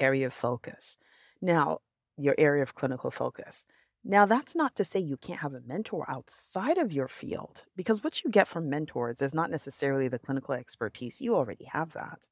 area 0.00 0.26
of 0.26 0.32
focus. 0.32 0.96
Now, 1.40 1.78
your 2.16 2.34
area 2.38 2.62
of 2.62 2.74
clinical 2.74 3.10
focus. 3.10 3.66
Now, 4.04 4.26
that's 4.26 4.54
not 4.54 4.76
to 4.76 4.84
say 4.84 5.00
you 5.00 5.16
can't 5.16 5.40
have 5.40 5.54
a 5.54 5.62
mentor 5.66 6.04
outside 6.08 6.76
of 6.76 6.92
your 6.92 7.08
field, 7.08 7.64
because 7.74 8.04
what 8.04 8.22
you 8.22 8.30
get 8.30 8.46
from 8.46 8.68
mentors 8.68 9.22
is 9.22 9.34
not 9.34 9.50
necessarily 9.50 10.08
the 10.08 10.18
clinical 10.18 10.54
expertise. 10.54 11.20
You 11.20 11.34
already 11.34 11.64
have 11.64 11.92
that. 11.94 12.26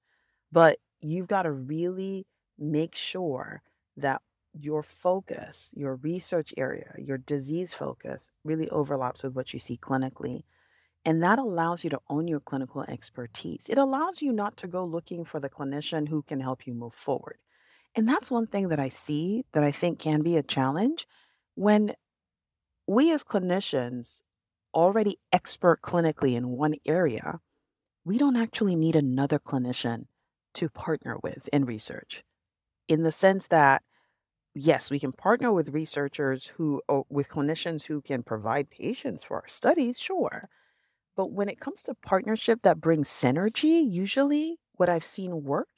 But 0.51 0.79
you've 1.01 1.29
got 1.29 1.43
to 1.45 1.53
really 1.53 2.27
make 2.59 2.95
sure 2.95 3.63
that 3.97 4.21
your 4.53 4.83
focus, 4.83 5.73
your 5.75 5.97
research 5.97 6.53
area, 6.59 6.93
your 6.99 7.17
disease 7.17 7.73
focus 7.73 8.31
really 8.45 8.69
overlaps 8.69 9.23
with 9.23 9.35
what 9.35 9.55
you 9.55 9.59
see 9.59 9.79
clinically 9.79 10.43
and 11.05 11.23
that 11.23 11.39
allows 11.39 11.83
you 11.83 11.91
to 11.91 12.01
own 12.09 12.29
your 12.29 12.41
clinical 12.41 12.83
expertise. 12.83 13.67
It 13.69 13.79
allows 13.79 14.23
you 14.23 14.33
not 14.33 14.57
to 14.59 14.69
go 14.69 14.85
looking 14.85 15.25
for 15.25 15.41
the 15.41 15.51
clinician 15.51 16.09
who 16.09 16.23
can 16.23 16.41
help 16.41 16.67
you 16.67 16.75
move 16.75 16.95
forward. 16.95 17.39
And 17.95 18.09
that's 18.09 18.31
one 18.31 18.47
thing 18.47 18.69
that 18.69 18.81
I 18.81 18.89
see 18.89 19.45
that 19.53 19.65
I 19.65 19.71
think 19.71 19.99
can 19.99 20.23
be 20.23 20.37
a 20.37 20.43
challenge 20.43 21.07
when 21.55 21.95
we 22.87 23.13
as 23.13 23.25
clinicians 23.25 24.23
already 24.75 25.17
expert 25.33 25.83
clinically 25.83 26.35
in 26.37 26.51
one 26.51 26.75
area, 26.87 27.41
we 28.05 28.19
don't 28.19 28.37
actually 28.37 28.77
need 28.77 28.97
another 28.97 29.39
clinician 29.39 30.07
to 30.55 30.69
partner 30.71 31.19
with 31.23 31.49
in 31.53 31.65
research. 31.67 32.25
in 32.89 33.05
the 33.05 33.13
sense 33.13 33.49
that 33.49 33.83
yes, 34.55 34.91
we 34.91 35.01
can 35.01 35.13
partner 35.13 35.53
with 35.53 35.71
researchers 35.71 36.49
who, 36.57 36.83
oh, 36.89 37.07
with 37.11 37.29
clinicians 37.29 37.87
who 37.87 38.01
can 38.03 38.23
provide 38.23 38.71
patients 38.71 39.25
for 39.25 39.37
our 39.39 39.49
studies, 39.49 39.99
sure. 39.99 40.49
But 41.17 41.33
when 41.33 41.49
it 41.49 41.61
comes 41.61 41.83
to 41.85 41.95
partnership 41.97 42.61
that 42.63 42.81
brings 42.81 43.09
synergy, 43.09 43.83
usually 43.91 44.59
what 44.75 44.89
I've 44.91 45.05
seen 45.07 45.45
work 45.45 45.69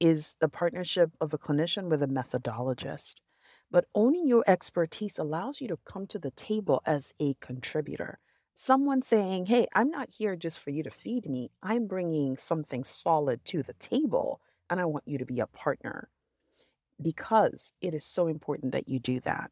is 0.00 0.36
the 0.40 0.48
partnership 0.48 1.12
of 1.20 1.34
a 1.34 1.38
clinician 1.38 1.88
with 1.90 2.02
a 2.02 2.08
methodologist. 2.08 3.16
But 3.70 3.86
owning 3.94 4.26
your 4.28 4.44
expertise 4.46 5.18
allows 5.18 5.60
you 5.60 5.68
to 5.68 5.78
come 5.84 6.06
to 6.08 6.18
the 6.18 6.30
table 6.30 6.82
as 6.86 7.12
a 7.20 7.34
contributor. 7.40 8.18
Someone 8.54 9.02
saying, 9.02 9.46
Hey, 9.46 9.66
I'm 9.74 9.90
not 9.90 10.08
here 10.10 10.36
just 10.36 10.58
for 10.58 10.70
you 10.70 10.82
to 10.82 10.90
feed 10.90 11.28
me. 11.28 11.50
I'm 11.62 11.86
bringing 11.86 12.36
something 12.36 12.84
solid 12.84 13.44
to 13.46 13.62
the 13.62 13.74
table, 13.74 14.40
and 14.70 14.80
I 14.80 14.84
want 14.86 15.04
you 15.06 15.18
to 15.18 15.26
be 15.26 15.40
a 15.40 15.46
partner 15.46 16.08
because 17.00 17.72
it 17.80 17.94
is 17.94 18.04
so 18.04 18.26
important 18.26 18.72
that 18.72 18.88
you 18.88 18.98
do 18.98 19.20
that. 19.20 19.50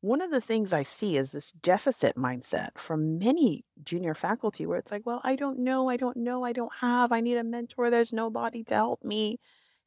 One 0.00 0.20
of 0.20 0.30
the 0.30 0.40
things 0.40 0.72
I 0.72 0.82
see 0.82 1.16
is 1.16 1.32
this 1.32 1.52
deficit 1.52 2.16
mindset 2.16 2.78
from 2.78 3.18
many 3.18 3.64
junior 3.82 4.14
faculty 4.14 4.66
where 4.66 4.78
it's 4.78 4.90
like, 4.92 5.04
well, 5.04 5.20
I 5.24 5.36
don't 5.36 5.58
know, 5.58 5.88
I 5.88 5.96
don't 5.96 6.16
know, 6.18 6.44
I 6.44 6.52
don't 6.52 6.72
have, 6.80 7.12
I 7.12 7.20
need 7.20 7.36
a 7.36 7.44
mentor, 7.44 7.90
there's 7.90 8.12
nobody 8.12 8.62
to 8.64 8.74
help 8.74 9.02
me. 9.02 9.38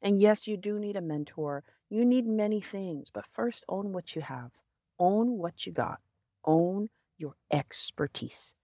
And 0.02 0.20
yes, 0.20 0.46
you 0.46 0.56
do 0.56 0.78
need 0.78 0.96
a 0.96 1.00
mentor. 1.00 1.64
You 1.88 2.04
need 2.04 2.26
many 2.26 2.60
things, 2.60 3.10
but 3.12 3.26
first 3.26 3.64
own 3.68 3.92
what 3.92 4.14
you 4.14 4.22
have. 4.22 4.50
Own 4.98 5.38
what 5.38 5.66
you 5.66 5.72
got. 5.72 6.00
Own 6.44 6.88
your 7.18 7.34
expertise. 7.50 8.54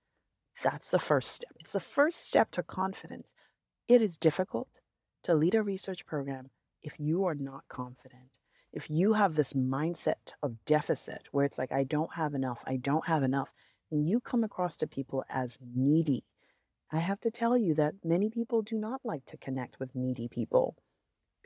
That's 0.62 0.88
the 0.88 0.98
first 0.98 1.32
step. 1.32 1.50
It's 1.60 1.72
the 1.72 1.80
first 1.80 2.26
step 2.26 2.50
to 2.52 2.62
confidence. 2.62 3.34
It 3.88 4.00
is 4.00 4.16
difficult 4.16 4.80
to 5.24 5.34
lead 5.34 5.54
a 5.54 5.62
research 5.62 6.06
program 6.06 6.50
if 6.82 6.94
you 6.98 7.24
are 7.24 7.34
not 7.34 7.64
confident. 7.68 8.30
If 8.72 8.90
you 8.90 9.14
have 9.14 9.34
this 9.34 9.52
mindset 9.52 10.32
of 10.42 10.64
deficit 10.64 11.28
where 11.32 11.44
it's 11.44 11.58
like, 11.58 11.72
I 11.72 11.84
don't 11.84 12.14
have 12.14 12.34
enough, 12.34 12.62
I 12.66 12.76
don't 12.76 13.06
have 13.06 13.22
enough, 13.22 13.50
and 13.90 14.06
you 14.06 14.20
come 14.20 14.44
across 14.44 14.76
to 14.78 14.86
people 14.86 15.24
as 15.28 15.58
needy, 15.74 16.24
I 16.92 16.98
have 16.98 17.20
to 17.20 17.30
tell 17.30 17.56
you 17.56 17.74
that 17.74 17.94
many 18.04 18.30
people 18.30 18.62
do 18.62 18.76
not 18.76 19.00
like 19.04 19.24
to 19.26 19.36
connect 19.36 19.80
with 19.80 19.94
needy 19.94 20.28
people. 20.28 20.76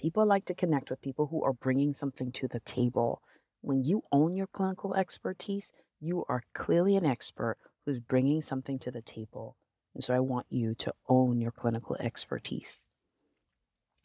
People 0.01 0.25
like 0.25 0.47
to 0.47 0.55
connect 0.55 0.89
with 0.89 1.03
people 1.03 1.27
who 1.27 1.45
are 1.45 1.53
bringing 1.53 1.93
something 1.93 2.33
to 2.33 2.49
the 2.49 2.61
table. 2.61 3.21
When 3.61 3.85
you 3.85 4.03
own 4.11 4.35
your 4.35 4.47
clinical 4.47 4.95
expertise, 4.95 5.75
you 6.01 6.25
are 6.27 6.43
clearly 6.55 6.97
an 6.97 7.05
expert 7.05 7.59
who's 7.85 8.01
bringing 8.01 8.41
something 8.41 8.79
to 8.79 8.91
the 8.91 9.03
table. 9.03 9.59
And 9.95 10.03
so 10.03 10.15
I 10.15 10.21
want 10.21 10.47
you 10.49 10.75
to 10.77 10.95
own 11.11 11.39
your 11.39 11.51
clinical 11.51 11.97
expertise. 12.01 12.87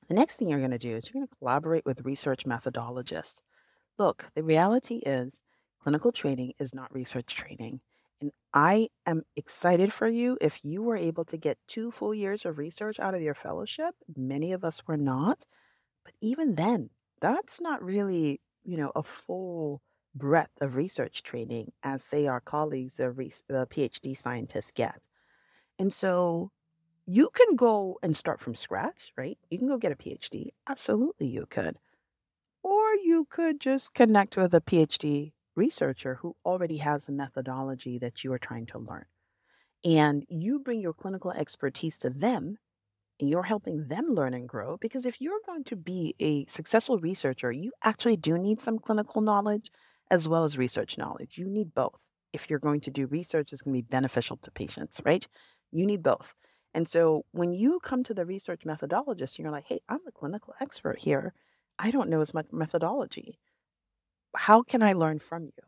The 0.10 0.16
next 0.16 0.36
thing 0.36 0.50
you're 0.50 0.60
going 0.60 0.72
to 0.72 0.78
do 0.78 0.94
is 0.94 1.08
you're 1.08 1.22
going 1.22 1.30
to 1.30 1.36
collaborate 1.40 1.86
with 1.86 2.04
research 2.04 2.44
methodologists. 2.46 3.42
Look, 3.98 4.30
the 4.36 4.44
reality 4.44 4.96
is 5.06 5.42
clinical 5.82 6.12
training 6.12 6.56
is 6.60 6.75
not 6.75 6.94
research 6.94 7.34
training. 7.34 7.80
And 8.20 8.34
I 8.54 8.90
am 9.06 9.24
excited 9.38 9.94
for 9.94 10.10
you 10.10 10.38
if 10.42 10.60
you 10.66 10.84
were 10.84 10.98
able 10.98 11.24
to 11.24 11.38
get 11.38 11.58
two 11.70 11.90
full 11.90 12.14
years 12.14 12.46
of 12.46 12.58
research 12.58 13.00
out 13.00 13.16
of 13.16 13.22
your 13.22 13.34
fellowship. 13.34 13.96
Many 14.14 14.52
of 14.52 14.66
us 14.66 14.86
were 14.86 14.98
not. 14.98 15.46
But 16.05 16.13
even 16.21 16.55
then, 16.55 16.91
that's 17.19 17.59
not 17.59 17.83
really, 17.83 18.39
you 18.63 18.77
know, 18.77 18.91
a 18.95 19.03
full 19.03 19.81
breadth 20.15 20.62
of 20.62 20.75
research 20.75 21.24
training 21.24 21.74
as 21.83 22.03
say 22.03 22.27
our 22.27 22.39
colleagues, 22.39 22.95
the, 22.95 23.12
re- 23.12 23.33
the 23.50 23.67
PhD 23.67 24.15
scientists 24.15 24.71
get. 24.71 25.01
And 25.77 25.91
so 25.91 26.51
you 27.05 27.29
can 27.33 27.55
go 27.55 28.00
and 28.01 28.15
start 28.15 28.39
from 28.39 28.55
scratch, 28.55 29.12
right? 29.17 29.38
You 29.50 29.57
can 29.57 29.67
go 29.67 29.77
get 29.77 29.91
a 29.91 29.95
PhD. 29.95 30.51
Absolutely, 30.67 31.27
you 31.27 31.45
could. 31.50 31.77
Or 32.63 32.93
you 32.95 33.27
could 33.29 33.59
just 33.59 33.93
connect 33.93 34.38
with 34.38 34.53
a 34.53 34.62
PhD 34.62 35.33
researcher 35.55 36.15
who 36.15 36.35
already 36.45 36.77
has 36.77 37.07
a 37.07 37.13
methodology 37.13 37.97
that 38.00 38.24
you 38.24 38.33
are 38.33 38.39
trying 38.39 38.65
to 38.67 38.79
learn. 38.79 39.05
And 39.83 40.25
you 40.29 40.59
bring 40.59 40.81
your 40.81 40.94
clinical 40.94 41.31
expertise 41.31 41.98
to 42.00 42.09
them 42.09 42.57
you're 43.20 43.44
helping 43.44 43.88
them 43.88 44.14
learn 44.14 44.34
and 44.34 44.48
grow 44.48 44.78
because 44.78 45.06
if 45.06 45.22
you're 45.22 45.40
going 45.46 45.64
to 45.66 45.75
be 45.75 46.16
a 46.20 46.46
successful 46.46 47.00
researcher, 47.00 47.51
you 47.51 47.72
actually 47.84 48.18
do 48.18 48.38
need 48.38 48.60
some 48.60 48.80
clinical 48.80 49.22
knowledge 49.22 49.70
as 50.12 50.28
well 50.28 50.44
as 50.44 50.58
research 50.58 50.98
knowledge. 50.98 51.38
You 51.38 51.48
need 51.48 51.74
both. 51.74 52.00
If 52.34 52.50
you're 52.50 52.60
going 52.60 52.82
to 52.82 52.92
do 52.92 53.08
research 53.08 53.51
that's 53.51 53.62
going 53.62 53.74
to 53.75 53.82
be 53.82 53.88
beneficial 53.90 54.38
to 54.38 54.51
patients, 54.51 55.01
right? 55.06 55.25
You 55.72 55.86
need 55.86 56.04
both. 56.04 56.34
And 56.74 56.88
so 56.90 57.25
when 57.32 57.54
you 57.54 57.80
come 57.82 58.04
to 58.04 58.14
the 58.14 58.25
research 58.25 58.62
methodologist, 58.66 59.40
you're 59.40 59.51
like, 59.51 59.66
hey, 59.68 59.80
I'm 59.88 60.06
a 60.06 60.12
clinical 60.12 60.54
expert 60.60 61.00
here. 61.00 61.34
I 61.80 61.92
don't 61.92 62.10
know 62.10 62.20
as 62.20 62.34
much 62.34 62.48
methodology. 62.51 63.40
How 64.36 64.62
can 64.62 64.84
I 64.84 64.92
learn 64.92 65.20
from 65.20 65.46
you? 65.46 65.64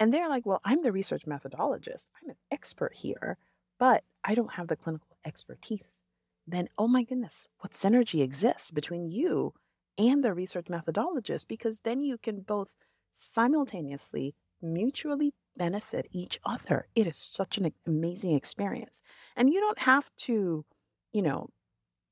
And 0.00 0.12
they're 0.12 0.28
like, 0.28 0.44
well, 0.44 0.60
I'm 0.64 0.82
the 0.82 0.92
research 0.92 1.26
methodologist. 1.26 2.06
I'm 2.20 2.30
an 2.30 2.36
expert 2.50 2.94
here, 2.94 3.38
but 3.78 4.02
I 4.24 4.34
don't 4.34 4.54
have 4.54 4.66
the 4.66 4.76
clinical 4.76 5.16
expertise 5.24 5.97
then 6.52 6.68
oh 6.78 6.88
my 6.88 7.02
goodness, 7.02 7.46
what 7.60 7.72
synergy 7.72 8.22
exists 8.22 8.70
between 8.70 9.08
you 9.08 9.54
and 9.96 10.22
the 10.24 10.32
research 10.32 10.66
methodologist? 10.66 11.48
Because 11.48 11.80
then 11.80 12.02
you 12.02 12.18
can 12.18 12.40
both 12.40 12.74
simultaneously 13.12 14.34
mutually 14.62 15.34
benefit 15.56 16.08
each 16.12 16.38
other. 16.44 16.86
It 16.94 17.06
is 17.06 17.16
such 17.16 17.58
an 17.58 17.72
amazing 17.86 18.34
experience. 18.34 19.02
And 19.36 19.52
you 19.52 19.60
don't 19.60 19.80
have 19.80 20.10
to, 20.18 20.64
you 21.12 21.22
know, 21.22 21.48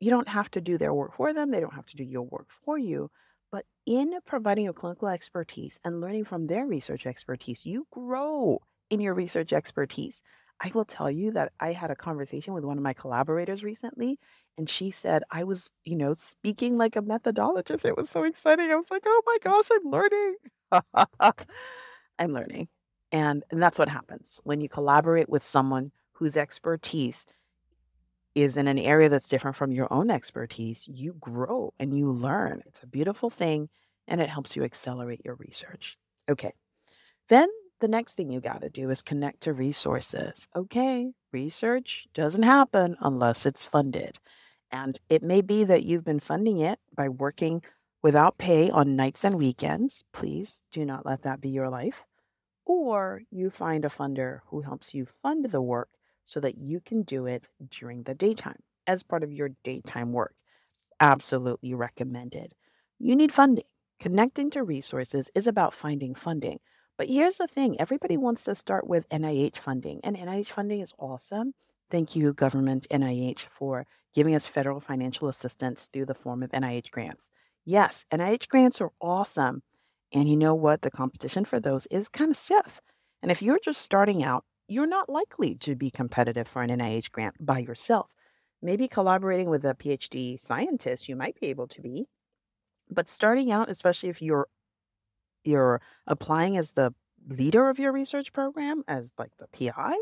you 0.01 0.11
don't 0.11 0.29
have 0.29 0.51
to 0.53 0.61
do 0.61 0.77
their 0.77 0.92
work 0.92 1.16
for 1.16 1.33
them, 1.33 1.51
they 1.51 1.61
don't 1.61 1.75
have 1.75 1.87
to 1.87 1.96
do 1.96 2.05
your 2.05 2.22
work 2.22 2.49
for 2.51 2.77
you. 2.77 3.11
But 3.51 3.64
in 3.87 4.12
providing 4.27 4.64
your 4.64 4.72
clinical 4.72 5.09
expertise 5.09 5.81
and 5.85 6.01
learning 6.01 6.25
from 6.25 6.46
their 6.46 6.66
research 6.66 7.07
expertise, 7.07 7.64
you 7.64 7.87
grow 7.90 8.61
in 8.90 9.01
your 9.01 9.14
research 9.14 9.53
expertise. 9.53 10.20
I 10.60 10.70
will 10.74 10.84
tell 10.84 11.10
you 11.10 11.32
that 11.32 11.52
I 11.60 11.72
had 11.72 11.90
a 11.90 11.96
conversation 11.96 12.54
with 12.54 12.64
one 12.64 12.78
of 12.78 12.82
my 12.82 12.94
collaborators 12.94 13.62
recently, 13.62 14.18
and 14.56 14.68
she 14.68 14.90
said 14.90 15.22
I 15.30 15.44
was, 15.44 15.72
you 15.84 15.96
know, 15.96 16.14
speaking 16.14 16.78
like 16.78 16.96
a 16.96 17.02
methodologist. 17.02 17.84
It 17.84 17.96
was 17.96 18.08
so 18.08 18.24
exciting. 18.24 18.70
I 18.70 18.76
was 18.76 18.90
like, 18.90 19.02
oh 19.06 19.22
my 19.26 19.38
gosh, 19.42 19.66
I'm 19.70 19.90
learning. 19.90 20.36
I'm 22.18 22.32
learning. 22.32 22.68
And, 23.12 23.44
and 23.50 23.62
that's 23.62 23.78
what 23.78 23.88
happens 23.88 24.40
when 24.44 24.60
you 24.60 24.68
collaborate 24.68 25.28
with 25.28 25.42
someone 25.42 25.92
whose 26.12 26.36
expertise 26.36 27.26
is 28.34 28.56
in 28.56 28.68
an 28.68 28.78
area 28.78 29.08
that's 29.08 29.28
different 29.28 29.56
from 29.56 29.72
your 29.72 29.92
own 29.92 30.10
expertise. 30.10 30.86
You 30.88 31.14
grow 31.20 31.72
and 31.78 31.96
you 31.96 32.10
learn. 32.12 32.62
It's 32.66 32.82
a 32.82 32.86
beautiful 32.86 33.30
thing, 33.30 33.68
and 34.08 34.20
it 34.20 34.28
helps 34.28 34.56
you 34.56 34.64
accelerate 34.64 35.22
your 35.24 35.36
research. 35.36 35.96
Okay. 36.28 36.52
Then 37.28 37.48
the 37.80 37.88
next 37.88 38.14
thing 38.14 38.30
you 38.30 38.40
got 38.40 38.62
to 38.62 38.70
do 38.70 38.90
is 38.90 39.02
connect 39.02 39.42
to 39.42 39.52
resources. 39.52 40.48
Okay, 40.54 41.12
research 41.32 42.06
doesn't 42.14 42.42
happen 42.42 42.96
unless 43.00 43.46
it's 43.46 43.62
funded. 43.62 44.18
And 44.70 44.98
it 45.08 45.22
may 45.22 45.42
be 45.42 45.64
that 45.64 45.84
you've 45.84 46.04
been 46.04 46.20
funding 46.20 46.58
it 46.58 46.78
by 46.94 47.08
working 47.08 47.62
without 48.02 48.38
pay 48.38 48.70
on 48.70 48.96
nights 48.96 49.24
and 49.24 49.36
weekends. 49.36 50.04
Please 50.12 50.62
do 50.72 50.84
not 50.84 51.06
let 51.06 51.22
that 51.22 51.40
be 51.40 51.48
your 51.48 51.68
life. 51.68 52.04
Or 52.64 53.22
you 53.30 53.50
find 53.50 53.84
a 53.84 53.88
funder 53.88 54.40
who 54.46 54.62
helps 54.62 54.94
you 54.94 55.06
fund 55.06 55.46
the 55.46 55.62
work 55.62 55.88
so 56.24 56.40
that 56.40 56.58
you 56.58 56.80
can 56.80 57.02
do 57.02 57.26
it 57.26 57.46
during 57.70 58.02
the 58.02 58.14
daytime 58.14 58.60
as 58.86 59.02
part 59.02 59.22
of 59.22 59.32
your 59.32 59.50
daytime 59.62 60.12
work. 60.12 60.34
Absolutely 61.00 61.74
recommended. 61.74 62.54
You 62.98 63.14
need 63.14 63.32
funding. 63.32 63.64
Connecting 64.00 64.50
to 64.50 64.62
resources 64.62 65.30
is 65.34 65.46
about 65.46 65.72
finding 65.72 66.14
funding. 66.14 66.58
But 66.98 67.09
here's 67.09 67.37
the 67.37 67.46
thing 67.46 67.78
everybody 67.78 68.16
wants 68.16 68.44
to 68.44 68.54
start 68.54 68.87
with 68.87 69.09
NIH 69.11 69.59
funding, 69.59 70.00
and 70.02 70.16
NIH 70.16 70.48
funding 70.48 70.80
is 70.80 70.94
awesome. 70.98 71.52
Thank 71.90 72.16
you, 72.16 72.32
government 72.32 72.87
NIH, 72.90 73.46
for 73.50 73.87
giving 74.14 74.35
us 74.35 74.46
federal 74.46 74.80
financial 74.80 75.28
assistance 75.28 75.88
through 75.92 76.06
the 76.06 76.14
form 76.14 76.42
of 76.42 76.50
NIH 76.50 76.90
grants. 76.90 77.28
Yes, 77.64 78.06
NIH 78.11 78.48
grants 78.48 78.80
are 78.80 78.92
awesome. 79.00 79.62
And 80.12 80.28
you 80.28 80.37
know 80.37 80.54
what? 80.54 80.82
The 80.82 80.90
competition 80.90 81.44
for 81.44 81.61
those 81.61 81.87
is 81.87 82.09
kind 82.09 82.30
of 82.30 82.37
stiff. 82.37 82.80
And 83.22 83.30
if 83.30 83.42
you're 83.42 83.61
just 83.62 83.82
starting 83.82 84.22
out, 84.22 84.44
you're 84.66 84.87
not 84.87 85.09
likely 85.09 85.54
to 85.56 85.76
be 85.76 85.90
competitive 85.90 86.48
for 86.48 86.62
an 86.62 86.70
NIH 86.70 87.11
grant 87.11 87.35
by 87.44 87.59
yourself. 87.59 88.09
Maybe 88.62 88.88
collaborating 88.88 89.50
with 89.50 89.64
a 89.64 89.74
PhD 89.74 90.40
scientist, 90.40 91.09
you 91.09 91.16
might 91.16 91.38
be 91.38 91.48
able 91.48 91.68
to 91.68 91.82
be. 91.82 92.06
But 92.88 93.09
starting 93.09 93.52
out, 93.52 93.68
especially 93.68 94.09
if 94.09 94.22
you're 94.22 94.48
you're 95.46 95.80
applying 96.06 96.56
as 96.56 96.72
the 96.72 96.94
leader 97.28 97.68
of 97.68 97.78
your 97.78 97.92
research 97.92 98.32
program, 98.32 98.82
as 98.87 99.12
like 99.18 99.32
the 99.38 99.48
PI, 99.48 99.96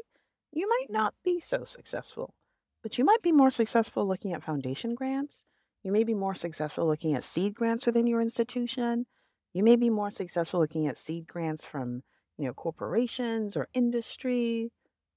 you 0.52 0.68
might 0.68 0.90
not 0.90 1.14
be 1.24 1.40
so 1.40 1.64
successful. 1.64 2.34
But 2.82 2.98
you 2.98 3.04
might 3.04 3.22
be 3.22 3.32
more 3.32 3.50
successful 3.50 4.06
looking 4.06 4.32
at 4.32 4.42
foundation 4.42 4.94
grants. 4.94 5.46
You 5.82 5.92
may 5.92 6.04
be 6.04 6.14
more 6.14 6.34
successful 6.34 6.86
looking 6.86 7.14
at 7.14 7.24
seed 7.24 7.54
grants 7.54 7.86
within 7.86 8.06
your 8.06 8.20
institution. 8.20 9.06
You 9.52 9.62
may 9.62 9.76
be 9.76 9.90
more 9.90 10.10
successful 10.10 10.60
looking 10.60 10.86
at 10.86 10.98
seed 10.98 11.26
grants 11.26 11.64
from, 11.64 12.02
you 12.36 12.46
know, 12.46 12.52
corporations 12.52 13.56
or 13.56 13.68
industry. 13.72 14.70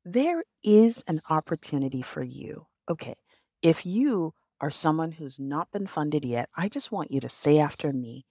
There 0.05 0.43
is 0.63 1.03
an 1.07 1.21
opportunity 1.29 2.01
for 2.01 2.23
you. 2.23 2.67
Okay. 2.89 3.15
If 3.61 3.85
you 3.85 4.33
are 4.61 4.71
someone 4.71 5.11
who's 5.11 5.39
not 5.39 5.71
been 5.71 5.87
funded 5.87 6.23
yet, 6.23 6.49
I 6.55 6.69
just 6.69 6.91
want 6.91 7.11
you 7.11 7.19
to 7.21 7.29
say 7.29 7.59
after 7.59 7.91
me 7.91 8.25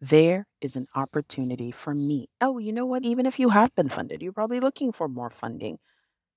there 0.00 0.46
is 0.60 0.76
an 0.76 0.86
opportunity 0.94 1.70
for 1.70 1.94
me. 1.94 2.28
Oh, 2.40 2.58
you 2.58 2.72
know 2.72 2.86
what? 2.86 3.04
Even 3.04 3.26
if 3.26 3.38
you 3.38 3.50
have 3.50 3.74
been 3.74 3.88
funded, 3.88 4.22
you're 4.22 4.32
probably 4.32 4.60
looking 4.60 4.92
for 4.92 5.08
more 5.08 5.30
funding. 5.30 5.78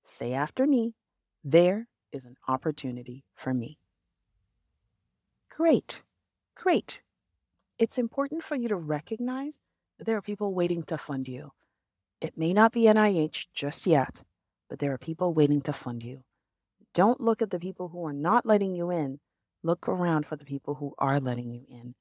Say 0.04 0.32
after 0.32 0.66
me, 0.66 0.94
there 1.44 1.86
is 2.12 2.24
an 2.24 2.36
opportunity 2.48 3.24
for 3.34 3.52
me. 3.52 3.78
Great, 5.50 6.02
great. 6.54 7.02
It's 7.78 7.98
important 7.98 8.42
for 8.42 8.56
you 8.56 8.68
to 8.68 8.76
recognize 8.76 9.60
that 9.98 10.04
there 10.04 10.16
are 10.16 10.22
people 10.22 10.54
waiting 10.54 10.82
to 10.84 10.98
fund 10.98 11.28
you. 11.28 11.52
It 12.20 12.36
may 12.36 12.52
not 12.52 12.72
be 12.72 12.84
NIH 12.84 13.46
just 13.54 13.86
yet, 13.86 14.22
but 14.68 14.78
there 14.78 14.92
are 14.92 14.98
people 14.98 15.34
waiting 15.34 15.60
to 15.62 15.72
fund 15.72 16.02
you. 16.02 16.22
Don't 16.94 17.20
look 17.20 17.40
at 17.42 17.50
the 17.50 17.58
people 17.58 17.88
who 17.88 18.06
are 18.06 18.12
not 18.12 18.44
letting 18.46 18.74
you 18.74 18.90
in. 18.90 19.20
Look 19.62 19.88
around 19.88 20.26
for 20.26 20.36
the 20.36 20.44
people 20.44 20.74
who 20.74 20.94
are 20.98 21.20
letting 21.20 21.52
you 21.52 21.64
in. 21.68 21.94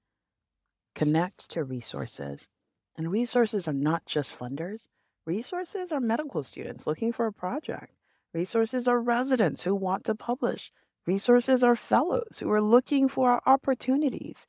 Connect 0.95 1.49
to 1.51 1.63
resources. 1.63 2.49
And 2.97 3.11
resources 3.11 3.67
are 3.67 3.73
not 3.73 4.05
just 4.05 4.37
funders, 4.37 4.87
resources 5.25 5.91
are 5.91 5.99
medical 5.99 6.43
students 6.43 6.85
looking 6.85 7.13
for 7.13 7.27
a 7.27 7.33
project. 7.33 7.93
Resources 8.33 8.87
are 8.87 8.99
residents 8.99 9.63
who 9.63 9.73
want 9.73 10.03
to 10.05 10.15
publish. 10.15 10.71
Resources 11.05 11.63
are 11.63 11.75
fellows 11.75 12.39
who 12.39 12.51
are 12.51 12.61
looking 12.61 13.07
for 13.07 13.41
opportunities. 13.45 14.45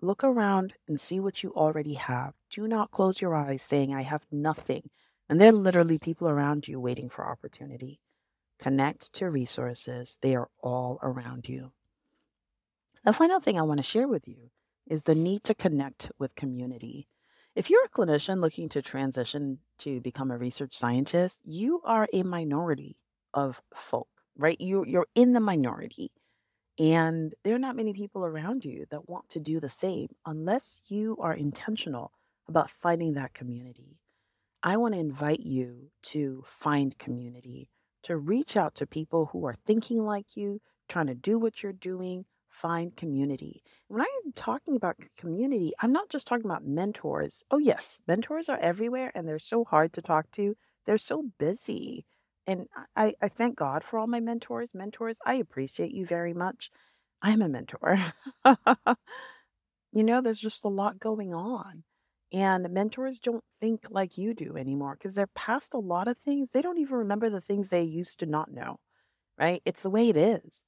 Look 0.00 0.24
around 0.24 0.74
and 0.88 0.98
see 0.98 1.20
what 1.20 1.42
you 1.42 1.52
already 1.54 1.94
have. 1.94 2.32
Do 2.48 2.66
not 2.66 2.90
close 2.90 3.20
your 3.20 3.34
eyes 3.34 3.62
saying, 3.62 3.92
I 3.92 4.02
have 4.02 4.24
nothing. 4.32 4.88
And 5.28 5.40
there 5.40 5.50
are 5.50 5.52
literally 5.52 5.98
people 5.98 6.28
around 6.28 6.68
you 6.68 6.80
waiting 6.80 7.10
for 7.10 7.28
opportunity. 7.28 8.00
Connect 8.58 9.12
to 9.14 9.30
resources, 9.30 10.18
they 10.22 10.34
are 10.34 10.48
all 10.62 10.98
around 11.02 11.48
you. 11.48 11.72
The 13.04 13.12
final 13.12 13.40
thing 13.40 13.58
I 13.58 13.62
want 13.62 13.78
to 13.78 13.84
share 13.84 14.08
with 14.08 14.26
you 14.26 14.50
is 14.90 15.04
the 15.04 15.14
need 15.14 15.44
to 15.44 15.54
connect 15.54 16.10
with 16.18 16.34
community. 16.34 17.08
If 17.54 17.70
you're 17.70 17.84
a 17.84 17.88
clinician 17.88 18.40
looking 18.40 18.68
to 18.70 18.82
transition 18.82 19.58
to 19.78 20.00
become 20.00 20.30
a 20.30 20.36
research 20.36 20.74
scientist, 20.74 21.42
you 21.46 21.80
are 21.84 22.08
a 22.12 22.24
minority 22.24 22.98
of 23.32 23.62
folk, 23.74 24.08
right? 24.36 24.60
You, 24.60 24.84
you're 24.86 25.06
in 25.14 25.32
the 25.32 25.40
minority. 25.40 26.12
And 26.78 27.34
there 27.44 27.54
are 27.54 27.60
not 27.60 27.76
many 27.76 27.92
people 27.92 28.24
around 28.24 28.64
you 28.64 28.86
that 28.90 29.08
want 29.08 29.28
to 29.30 29.40
do 29.40 29.60
the 29.60 29.68
same 29.68 30.08
unless 30.26 30.82
you 30.88 31.16
are 31.20 31.34
intentional 31.34 32.12
about 32.48 32.70
finding 32.70 33.14
that 33.14 33.34
community. 33.34 33.98
I 34.62 34.76
want 34.76 34.94
to 34.94 35.00
invite 35.00 35.40
you 35.40 35.90
to 36.02 36.44
find 36.46 36.98
community, 36.98 37.70
to 38.02 38.16
reach 38.16 38.56
out 38.56 38.74
to 38.76 38.86
people 38.86 39.30
who 39.32 39.46
are 39.46 39.56
thinking 39.66 40.04
like 40.04 40.36
you, 40.36 40.60
trying 40.88 41.06
to 41.06 41.14
do 41.14 41.38
what 41.38 41.62
you're 41.62 41.72
doing, 41.72 42.24
find 42.50 42.96
community. 42.96 43.62
When 43.88 44.02
I'm 44.02 44.32
talking 44.34 44.76
about 44.76 44.96
community, 45.16 45.72
I'm 45.80 45.92
not 45.92 46.10
just 46.10 46.26
talking 46.26 46.46
about 46.46 46.66
mentors. 46.66 47.42
Oh, 47.50 47.58
yes, 47.58 48.00
mentors 48.06 48.48
are 48.48 48.58
everywhere 48.58 49.12
and 49.14 49.26
they're 49.26 49.38
so 49.38 49.64
hard 49.64 49.92
to 49.94 50.02
talk 50.02 50.30
to. 50.32 50.56
They're 50.86 50.98
so 50.98 51.30
busy. 51.38 52.06
And 52.46 52.66
I, 52.96 53.14
I 53.22 53.28
thank 53.28 53.56
God 53.56 53.84
for 53.84 53.98
all 53.98 54.06
my 54.06 54.20
mentors. 54.20 54.70
Mentors, 54.74 55.18
I 55.24 55.34
appreciate 55.34 55.92
you 55.92 56.04
very 56.06 56.34
much. 56.34 56.70
I'm 57.22 57.42
a 57.42 57.48
mentor. 57.48 57.98
you 59.92 60.02
know, 60.02 60.20
there's 60.20 60.40
just 60.40 60.64
a 60.64 60.68
lot 60.68 60.98
going 60.98 61.34
on. 61.34 61.84
And 62.32 62.70
mentors 62.70 63.18
don't 63.18 63.42
think 63.60 63.86
like 63.90 64.16
you 64.16 64.34
do 64.34 64.56
anymore 64.56 64.96
because 64.96 65.14
they're 65.16 65.26
past 65.28 65.74
a 65.74 65.78
lot 65.78 66.06
of 66.08 66.16
things. 66.18 66.50
They 66.50 66.62
don't 66.62 66.78
even 66.78 66.96
remember 66.96 67.28
the 67.28 67.40
things 67.40 67.68
they 67.68 67.82
used 67.82 68.20
to 68.20 68.26
not 68.26 68.52
know, 68.52 68.78
right? 69.38 69.60
It's 69.64 69.82
the 69.82 69.90
way 69.90 70.08
it 70.08 70.16
is. 70.16 70.64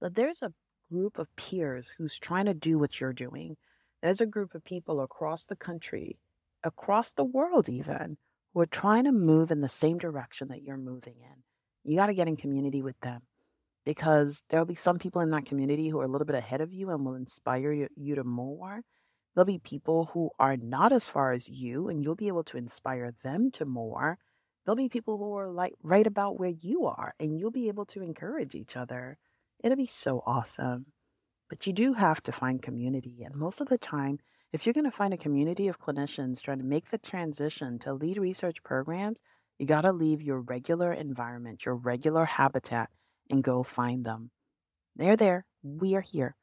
But 0.00 0.14
there's 0.14 0.42
a 0.42 0.52
group 0.92 1.18
of 1.18 1.34
peers 1.36 1.94
who's 1.96 2.18
trying 2.18 2.44
to 2.44 2.54
do 2.54 2.78
what 2.78 3.00
you're 3.00 3.14
doing. 3.14 3.56
There's 4.02 4.20
a 4.20 4.26
group 4.26 4.54
of 4.54 4.62
people 4.62 5.00
across 5.00 5.46
the 5.46 5.56
country, 5.56 6.18
across 6.62 7.12
the 7.12 7.24
world, 7.24 7.68
even, 7.68 8.18
who 8.52 8.60
are 8.60 8.66
trying 8.66 9.04
to 9.04 9.12
move 9.12 9.50
in 9.50 9.60
the 9.60 9.68
same 9.68 9.96
direction 9.96 10.48
that 10.48 10.62
you're 10.62 10.76
moving 10.76 11.16
in. 11.22 11.42
You 11.84 11.96
got 11.96 12.06
to 12.06 12.14
get 12.14 12.28
in 12.28 12.36
community 12.36 12.82
with 12.82 13.00
them 13.00 13.22
because 13.86 14.44
there'll 14.48 14.66
be 14.66 14.74
some 14.74 14.98
people 14.98 15.22
in 15.22 15.30
that 15.30 15.46
community 15.46 15.88
who 15.88 15.98
are 15.98 16.04
a 16.04 16.08
little 16.08 16.26
bit 16.26 16.36
ahead 16.36 16.60
of 16.60 16.72
you 16.74 16.90
and 16.90 17.04
will 17.04 17.14
inspire 17.14 17.72
you, 17.72 18.14
to 18.14 18.24
more. 18.24 18.82
There'll 19.34 19.46
be 19.46 19.58
people 19.58 20.10
who 20.12 20.30
are 20.38 20.58
not 20.58 20.92
as 20.92 21.08
far 21.08 21.32
as 21.32 21.48
you, 21.48 21.88
and 21.88 22.02
you'll 22.02 22.14
be 22.14 22.28
able 22.28 22.44
to 22.44 22.58
inspire 22.58 23.14
them 23.24 23.50
to 23.52 23.64
more. 23.64 24.18
There'll 24.64 24.76
be 24.76 24.90
people 24.90 25.16
who 25.16 25.36
are 25.38 25.50
like 25.50 25.72
right 25.82 26.06
about 26.06 26.38
where 26.38 26.52
you 26.60 26.84
are, 26.84 27.14
and 27.18 27.40
you'll 27.40 27.50
be 27.50 27.68
able 27.68 27.86
to 27.86 28.02
encourage 28.02 28.54
each 28.54 28.76
other. 28.76 29.16
It'll 29.62 29.76
be 29.76 29.86
so 29.86 30.22
awesome. 30.26 30.86
But 31.48 31.66
you 31.66 31.72
do 31.72 31.92
have 31.94 32.22
to 32.24 32.32
find 32.32 32.62
community. 32.62 33.22
And 33.24 33.34
most 33.34 33.60
of 33.60 33.68
the 33.68 33.78
time, 33.78 34.18
if 34.52 34.66
you're 34.66 34.72
going 34.72 34.84
to 34.84 34.90
find 34.90 35.14
a 35.14 35.18
community 35.18 35.68
of 35.68 35.78
clinicians 35.78 36.40
trying 36.40 36.58
to 36.58 36.64
make 36.64 36.90
the 36.90 36.98
transition 36.98 37.78
to 37.80 37.92
lead 37.92 38.18
research 38.18 38.62
programs, 38.62 39.20
you 39.58 39.66
got 39.66 39.82
to 39.82 39.92
leave 39.92 40.22
your 40.22 40.40
regular 40.40 40.92
environment, 40.92 41.64
your 41.64 41.76
regular 41.76 42.24
habitat, 42.24 42.90
and 43.30 43.44
go 43.44 43.62
find 43.62 44.04
them. 44.04 44.30
They're 44.96 45.16
there. 45.16 45.46
We 45.62 45.94
are 45.94 46.00
here. 46.00 46.36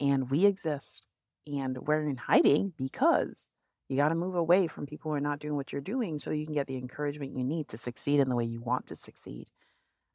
And 0.00 0.30
we 0.30 0.46
exist. 0.46 1.02
And 1.46 1.76
we're 1.78 2.08
in 2.08 2.16
hiding 2.16 2.72
because 2.78 3.48
you 3.88 3.96
got 3.96 4.10
to 4.10 4.14
move 4.14 4.36
away 4.36 4.68
from 4.68 4.86
people 4.86 5.10
who 5.10 5.16
are 5.16 5.20
not 5.20 5.40
doing 5.40 5.56
what 5.56 5.72
you're 5.72 5.82
doing 5.82 6.18
so 6.18 6.30
you 6.30 6.46
can 6.46 6.54
get 6.54 6.66
the 6.66 6.76
encouragement 6.76 7.36
you 7.36 7.44
need 7.44 7.68
to 7.68 7.78
succeed 7.78 8.20
in 8.20 8.28
the 8.28 8.36
way 8.36 8.44
you 8.44 8.60
want 8.60 8.86
to 8.86 8.96
succeed. 8.96 9.48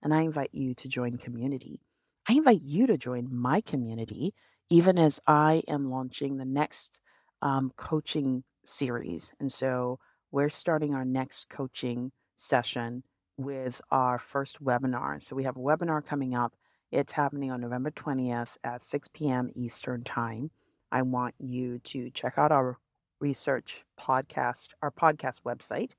And 0.02 0.14
I 0.14 0.22
invite 0.22 0.52
you 0.54 0.74
to 0.76 0.88
join 0.88 1.18
community. 1.18 1.82
I 2.28 2.34
invite 2.34 2.64
you 2.64 2.88
to 2.88 2.98
join 2.98 3.28
my 3.32 3.62
community, 3.62 4.34
even 4.70 4.98
as 4.98 5.20
I 5.28 5.62
am 5.68 5.92
launching 5.92 6.38
the 6.38 6.46
next 6.46 6.98
um, 7.42 7.72
coaching 7.78 8.44
series. 8.66 9.32
And 9.40 9.52
so 9.52 10.00
we're 10.32 10.50
starting 10.50 10.96
our 10.96 11.06
next 11.06 11.50
coaching 11.50 12.12
session 12.36 13.04
with 13.38 13.80
our 13.92 14.18
first 14.18 14.64
webinar. 14.64 15.22
So 15.22 15.36
we 15.36 15.44
have 15.44 15.58
a 15.58 15.62
webinar 15.62 16.04
coming 16.04 16.34
up. 16.34 16.56
It's 16.92 17.14
happening 17.14 17.52
on 17.52 17.62
November 17.62 17.92
20th 17.92 18.58
at 18.64 18.84
6 18.84 19.08
p.m. 19.14 19.52
Eastern 19.56 20.04
Time. 20.04 20.50
I 20.92 21.04
want 21.04 21.36
you 21.40 21.80
to 21.80 22.10
check 22.10 22.38
out 22.38 22.52
our 22.52 22.80
research 23.20 23.86
podcast, 24.00 24.70
our 24.82 24.92
podcast 24.92 25.42
website. 25.46 25.92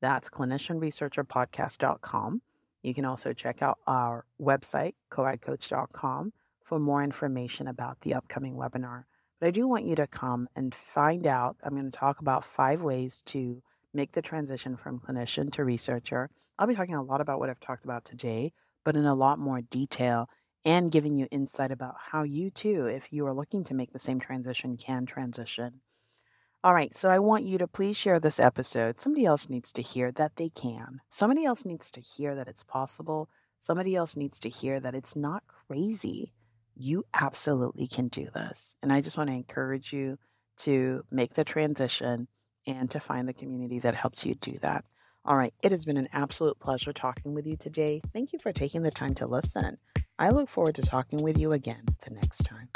That's 0.00 0.30
clinicianresearcherpodcast.com. 0.30 2.42
You 2.84 2.92
can 2.92 3.06
also 3.06 3.32
check 3.32 3.62
out 3.62 3.78
our 3.86 4.26
website, 4.38 4.92
coagcoach.com, 5.10 6.34
for 6.62 6.78
more 6.78 7.02
information 7.02 7.66
about 7.66 8.02
the 8.02 8.12
upcoming 8.12 8.56
webinar. 8.56 9.04
But 9.40 9.46
I 9.46 9.50
do 9.52 9.66
want 9.66 9.86
you 9.86 9.96
to 9.96 10.06
come 10.06 10.48
and 10.54 10.74
find 10.74 11.26
out. 11.26 11.56
I'm 11.64 11.72
going 11.72 11.90
to 11.90 11.98
talk 11.98 12.20
about 12.20 12.44
five 12.44 12.82
ways 12.82 13.22
to 13.26 13.62
make 13.94 14.12
the 14.12 14.20
transition 14.20 14.76
from 14.76 15.00
clinician 15.00 15.50
to 15.52 15.64
researcher. 15.64 16.28
I'll 16.58 16.66
be 16.66 16.74
talking 16.74 16.94
a 16.94 17.02
lot 17.02 17.22
about 17.22 17.38
what 17.38 17.48
I've 17.48 17.58
talked 17.58 17.86
about 17.86 18.04
today, 18.04 18.52
but 18.84 18.96
in 18.96 19.06
a 19.06 19.14
lot 19.14 19.38
more 19.38 19.62
detail 19.62 20.28
and 20.66 20.92
giving 20.92 21.16
you 21.16 21.26
insight 21.30 21.70
about 21.70 21.94
how 22.10 22.22
you 22.22 22.50
too, 22.50 22.84
if 22.84 23.10
you 23.10 23.26
are 23.26 23.34
looking 23.34 23.64
to 23.64 23.74
make 23.74 23.92
the 23.94 23.98
same 23.98 24.20
transition, 24.20 24.76
can 24.76 25.06
transition. 25.06 25.80
All 26.64 26.72
right, 26.72 26.96
so 26.96 27.10
I 27.10 27.18
want 27.18 27.44
you 27.44 27.58
to 27.58 27.66
please 27.66 27.94
share 27.94 28.18
this 28.18 28.40
episode. 28.40 28.98
Somebody 28.98 29.26
else 29.26 29.50
needs 29.50 29.70
to 29.74 29.82
hear 29.82 30.10
that 30.12 30.36
they 30.36 30.48
can. 30.48 31.02
Somebody 31.10 31.44
else 31.44 31.66
needs 31.66 31.90
to 31.90 32.00
hear 32.00 32.34
that 32.34 32.48
it's 32.48 32.64
possible. 32.64 33.28
Somebody 33.58 33.94
else 33.94 34.16
needs 34.16 34.38
to 34.40 34.48
hear 34.48 34.80
that 34.80 34.94
it's 34.94 35.14
not 35.14 35.42
crazy. 35.46 36.32
You 36.74 37.04
absolutely 37.12 37.86
can 37.86 38.08
do 38.08 38.28
this. 38.32 38.76
And 38.82 38.94
I 38.94 39.02
just 39.02 39.18
want 39.18 39.28
to 39.28 39.36
encourage 39.36 39.92
you 39.92 40.18
to 40.60 41.04
make 41.10 41.34
the 41.34 41.44
transition 41.44 42.28
and 42.66 42.90
to 42.92 42.98
find 42.98 43.28
the 43.28 43.34
community 43.34 43.78
that 43.80 43.94
helps 43.94 44.24
you 44.24 44.34
do 44.34 44.56
that. 44.62 44.86
All 45.26 45.36
right, 45.36 45.52
it 45.62 45.70
has 45.70 45.84
been 45.84 45.98
an 45.98 46.08
absolute 46.14 46.58
pleasure 46.60 46.94
talking 46.94 47.34
with 47.34 47.46
you 47.46 47.58
today. 47.58 48.00
Thank 48.14 48.32
you 48.32 48.38
for 48.38 48.52
taking 48.52 48.84
the 48.84 48.90
time 48.90 49.12
to 49.16 49.26
listen. 49.26 49.76
I 50.18 50.30
look 50.30 50.48
forward 50.48 50.76
to 50.76 50.82
talking 50.82 51.22
with 51.22 51.36
you 51.36 51.52
again 51.52 51.84
the 52.06 52.14
next 52.14 52.38
time. 52.44 52.70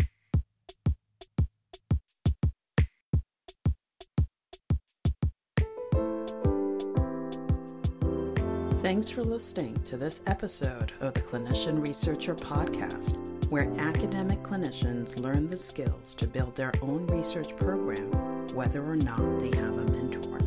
Thanks 8.81 9.11
for 9.11 9.25
listening 9.25 9.75
to 9.83 9.97
this 9.97 10.23
episode 10.29 10.93
of 11.01 11.13
the 11.13 11.21
Clinician 11.21 11.85
Researcher 11.85 12.37
Podcast, 12.37 13.17
where 13.51 13.69
academic 13.77 14.41
clinicians 14.45 15.21
learn 15.21 15.49
the 15.51 15.57
skills 15.57 16.15
to 16.15 16.29
build 16.29 16.55
their 16.55 16.73
own 16.81 17.05
research 17.09 17.57
program, 17.57 18.07
whether 18.55 18.85
or 18.85 18.95
not 18.95 19.41
they 19.41 19.51
have 19.57 19.77
a 19.79 19.85
mentor. 19.91 20.39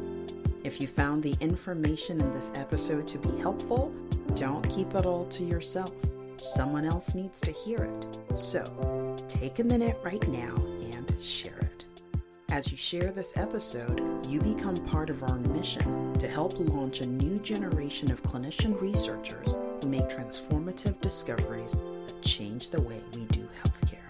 If 0.64 0.80
you 0.80 0.88
found 0.88 1.22
the 1.22 1.36
information 1.42 2.22
in 2.22 2.32
this 2.32 2.54
episode 2.56 3.06
to 3.08 3.18
be 3.18 3.38
helpful, 3.40 3.92
don't 4.36 4.68
keep 4.70 4.96
it 4.96 5.06
all 5.06 5.26
to 5.26 5.44
yourself. 5.44 5.92
Someone 6.38 6.86
else 6.86 7.14
needs 7.14 7.42
to 7.42 7.52
hear 7.52 7.80
it. 7.80 8.38
So 8.38 9.18
take 9.28 9.60
a 9.60 9.64
minute 9.66 9.98
right 10.04 10.26
now 10.30 10.56
and 10.96 11.22
share 11.22 11.58
it. 11.60 11.71
As 12.52 12.70
you 12.70 12.78
share 12.78 13.12
this 13.12 13.38
episode, 13.38 14.28
you 14.28 14.42
become 14.42 14.76
part 14.88 15.10
of 15.10 15.24
our 15.24 15.38
mission 15.38 16.14
to 16.20 16.28
help 16.28 16.60
launch 16.60 17.00
a 17.00 17.08
new 17.08 17.40
generation 17.40 18.12
of 18.12 18.22
clinician 18.24 18.80
researchers 18.82 19.56
who 19.82 19.88
make 19.88 20.10
transformative 20.10 21.00
discoveries 21.00 21.72
that 21.72 22.22
change 22.22 22.70
the 22.70 22.82
way 22.82 23.00
we 23.16 23.26
do 23.28 23.48
healthcare. 23.64 24.01